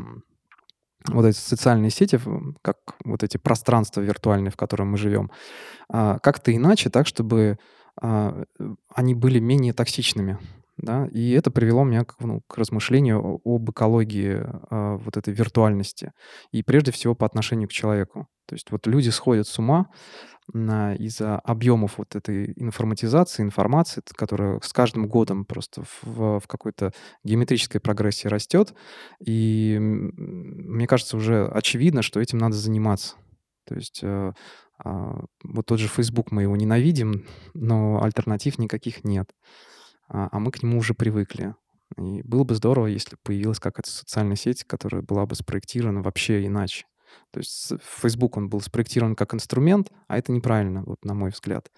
[1.08, 2.20] вот эти социальные сети,
[2.62, 5.32] как вот эти пространства виртуальные, в котором мы живем,
[5.90, 7.58] а, как-то иначе, так, чтобы
[8.02, 8.44] а,
[8.94, 10.38] они были менее токсичными.
[10.78, 11.08] Да?
[11.12, 16.14] И это привело меня к, ну, к размышлению об экологии э, вот этой виртуальности.
[16.54, 18.28] И прежде всего по отношению к человеку.
[18.46, 19.88] То есть вот люди сходят с ума
[20.52, 26.92] из-за объемов вот этой информатизации, информации, которая с каждым годом просто в, в какой-то
[27.24, 28.74] геометрической прогрессии растет.
[29.24, 33.16] И мне кажется, уже очевидно, что этим надо заниматься.
[33.66, 34.34] То есть э,
[34.84, 39.32] э, вот тот же Facebook мы его ненавидим, но альтернатив никаких нет
[40.10, 41.56] а, а мы к нему уже привыкли.
[41.98, 46.86] И было бы здорово, если появилась какая-то социальная сеть, которая была бы спроектирована вообще иначе.
[47.32, 51.72] То есть Facebook, он был спроектирован как инструмент, а это неправильно, вот на мой взгляд.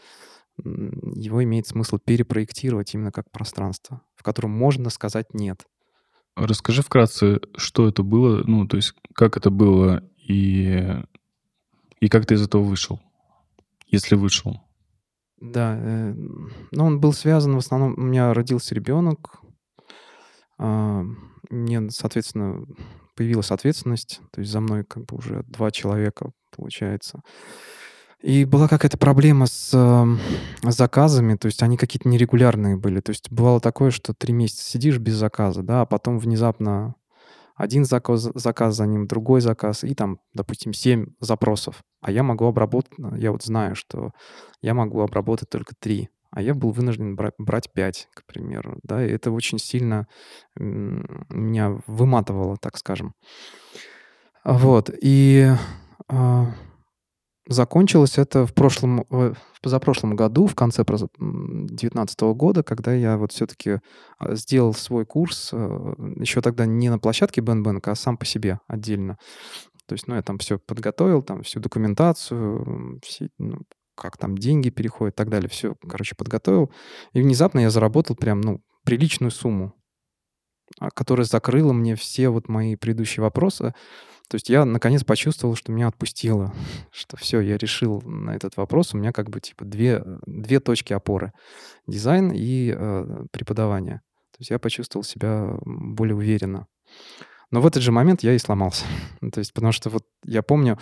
[0.63, 5.65] Его имеет смысл перепроектировать именно как пространство, в котором можно сказать «нет».
[6.36, 11.03] Расскажи вкратце, что это было, ну, то есть как это было и,
[11.99, 13.01] и как ты из этого вышел,
[13.88, 14.61] если вышел.
[15.41, 16.13] Да, э,
[16.71, 17.95] ну, он был связан в основном...
[17.97, 19.41] У меня родился ребенок,
[20.57, 21.03] а,
[21.49, 22.65] мне, соответственно,
[23.16, 27.22] появилась ответственность, то есть за мной как бы уже два человека, получается.
[28.21, 33.00] И была какая-то проблема с э, заказами, то есть они какие-то нерегулярные были.
[33.00, 36.93] То есть бывало такое, что три месяца сидишь без заказа, да, а потом внезапно
[37.55, 41.83] один заказ, заказ за ним, другой заказ, и там, допустим, семь запросов.
[42.00, 44.12] А я могу обработать, я вот знаю, что
[44.62, 48.79] я могу обработать только три, а я был вынужден брать, брать 5, к примеру.
[48.83, 50.08] Да, и это очень сильно
[50.55, 53.13] меня выматывало, так скажем.
[54.43, 54.89] Вот.
[55.01, 55.51] И
[56.09, 56.45] э,
[57.47, 63.79] закончилось это в прошлом, в позапрошлом году, в конце 2019 года, когда я вот все-таки
[64.17, 68.59] а, сделал свой курс, э, еще тогда не на площадке BNBank, а сам по себе
[68.67, 69.17] отдельно.
[69.86, 73.59] То есть, ну, я там все подготовил, там всю документацию, все, ну,
[74.01, 76.71] как там деньги переходят и так далее, все, короче, подготовил.
[77.13, 79.75] И внезапно я заработал прям, ну, приличную сумму,
[80.79, 83.75] а, которая закрыла мне все вот мои предыдущие вопросы.
[84.28, 86.51] То есть я наконец почувствовал, что меня отпустило,
[86.91, 88.95] что все, я решил на этот вопрос.
[88.95, 91.32] У меня как бы типа две, две точки опоры.
[91.86, 94.01] Дизайн и э, преподавание.
[94.39, 96.65] есть я почувствовал себя более уверенно.
[97.51, 98.86] Но в этот же момент я и сломался.
[99.32, 100.79] то есть потому что вот я помню,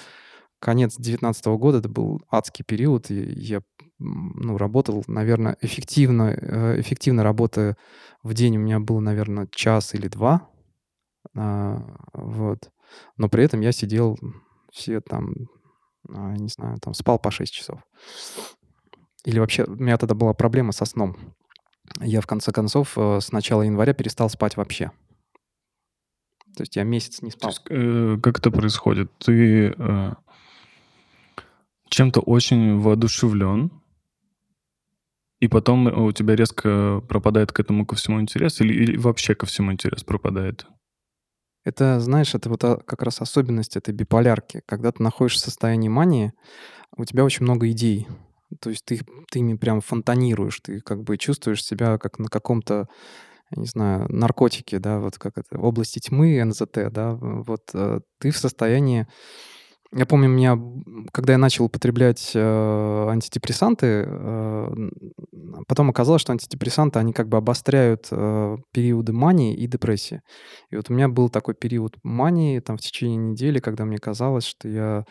[0.59, 3.61] конец 2019 года, это был адский период, и я
[3.99, 7.77] ну, работал, наверное, эффективно, э, эффективно работая
[8.23, 10.49] в день у меня было, наверное, час или два,
[11.35, 11.81] а,
[12.13, 12.71] вот.
[13.17, 14.17] Но при этом я сидел
[14.71, 15.33] все там,
[16.07, 17.79] а, не знаю, там спал по 6 часов.
[19.25, 21.17] Или вообще, у меня тогда была проблема со сном.
[21.99, 24.91] Я в конце концов э, с начала января перестал спать вообще.
[26.55, 27.49] То есть я месяц не спал.
[27.49, 29.11] Есть, э, как это происходит?
[29.17, 30.11] Ты э,
[31.89, 33.71] чем-то очень воодушевлен,
[35.39, 39.45] и потом у тебя резко пропадает к этому ко всему интерес, или, или вообще ко
[39.45, 40.65] всему интерес пропадает?
[41.63, 44.61] Это, знаешь, это вот а, как раз особенность этой биполярки.
[44.65, 46.33] Когда ты находишься в состоянии мании,
[46.97, 48.07] у тебя очень много идей.
[48.61, 49.01] То есть ты,
[49.31, 52.87] ты ими прям фонтанируешь, ты как бы чувствуешь себя как на каком-то,
[53.55, 58.37] не знаю, наркотике, да, вот как это, области тьмы, НЗТ, да, вот э, ты в
[58.37, 59.07] состоянии
[59.91, 60.57] я помню, меня,
[61.11, 64.89] когда я начал употреблять э, антидепрессанты, э,
[65.67, 70.21] потом оказалось, что антидепрессанты, они как бы обостряют э, периоды мании и депрессии.
[70.69, 74.45] И вот у меня был такой период мании там в течение недели, когда мне казалось,
[74.45, 75.05] что я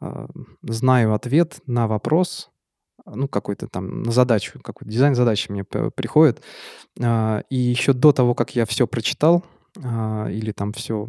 [0.00, 0.26] э,
[0.62, 2.50] знаю ответ на вопрос,
[3.04, 6.42] ну, какой-то там, на задачу, какой-то дизайн задачи мне приходит.
[7.00, 9.44] Э, и еще до того, как я все прочитал
[9.76, 11.06] э, или там все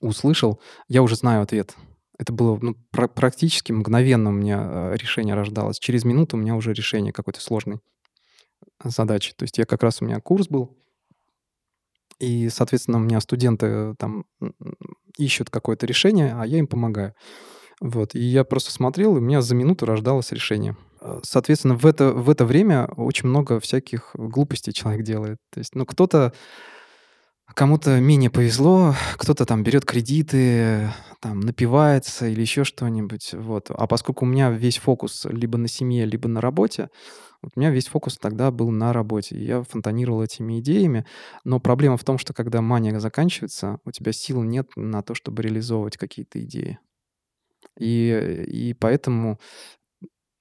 [0.00, 1.74] услышал, я уже знаю ответ.
[2.18, 5.78] Это было ну, пр- практически мгновенно у меня э, решение рождалось.
[5.78, 7.80] Через минуту у меня уже решение какой-то сложной
[8.82, 9.34] задачи.
[9.36, 10.76] То есть я как раз у меня курс был,
[12.18, 14.24] и, соответственно, у меня студенты э, там
[15.18, 17.14] ищут какое-то решение, а я им помогаю.
[17.80, 18.14] Вот.
[18.14, 20.76] И я просто смотрел, и у меня за минуту рождалось решение.
[21.00, 25.38] Э, соответственно, в это, в это время очень много всяких глупостей человек делает.
[25.52, 26.32] То есть, ну, кто-то
[27.54, 33.34] Кому-то менее повезло, кто-то там берет кредиты, там напивается или еще что-нибудь.
[33.34, 33.70] Вот.
[33.70, 36.90] А поскольку у меня весь фокус либо на семье, либо на работе,
[37.42, 39.38] вот у меня весь фокус тогда был на работе.
[39.38, 41.06] Я фонтанировал этими идеями.
[41.44, 45.42] Но проблема в том, что когда мания заканчивается, у тебя сил нет на то, чтобы
[45.42, 46.78] реализовывать какие-то идеи.
[47.78, 49.38] И, и поэтому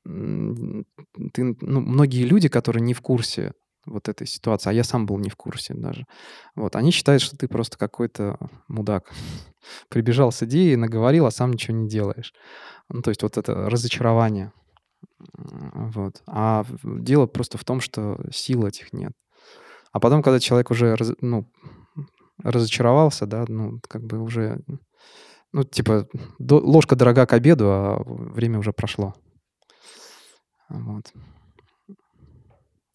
[0.04, 3.54] ты, ну, многие люди, которые не в курсе
[3.86, 6.06] вот этой ситуации, а я сам был не в курсе даже.
[6.56, 8.38] Вот, они считают, что ты просто какой-то
[8.68, 9.12] мудак.
[9.90, 12.34] Прибежал с идеей, наговорил, а сам ничего не делаешь.
[12.90, 14.52] Ну, то есть вот это разочарование.
[15.28, 16.22] Вот.
[16.28, 19.14] А дело просто в том, что сил этих нет.
[19.92, 21.50] А потом, когда человек уже раз, ну,
[22.44, 24.60] разочаровался, да, ну, как бы уже,
[25.54, 26.08] ну, типа,
[26.38, 29.14] до, ложка дорога к обеду, а время уже прошло.
[30.70, 31.14] Вот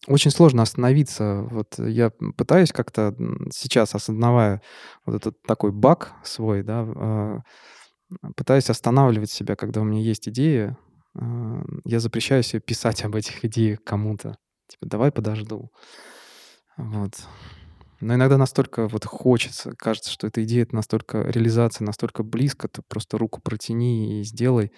[0.07, 1.47] очень сложно остановиться.
[1.51, 3.15] Вот я пытаюсь как-то
[3.51, 4.61] сейчас, осознавая
[5.05, 7.39] вот этот такой баг свой, да, а,
[8.35, 10.77] пытаюсь останавливать себя, когда у меня есть идея.
[11.15, 14.37] А, я запрещаю себе писать об этих идеях кому-то.
[14.67, 15.71] Типа, давай подожду.
[16.77, 17.13] Вот.
[17.99, 22.81] Но иногда настолько вот хочется, кажется, что эта идея, это настолько реализация, настолько близко, ты
[22.87, 24.71] просто руку протяни и сделай.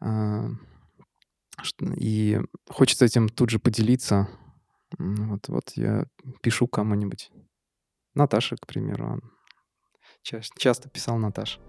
[0.00, 0.46] А,
[1.96, 4.28] и хочется этим тут же поделиться,
[4.98, 6.04] вот, вот я
[6.42, 7.30] пишу кому-нибудь.
[8.14, 9.20] Наташе, к примеру.
[10.22, 11.60] Ча- часто писал Наташа.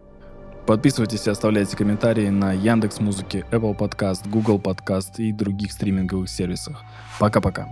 [0.68, 6.84] Подписывайтесь и оставляйте комментарии на Яндекс Музыке, Apple Podcast, Google Podcast и других стриминговых сервисах.
[7.20, 7.68] Пока-пока.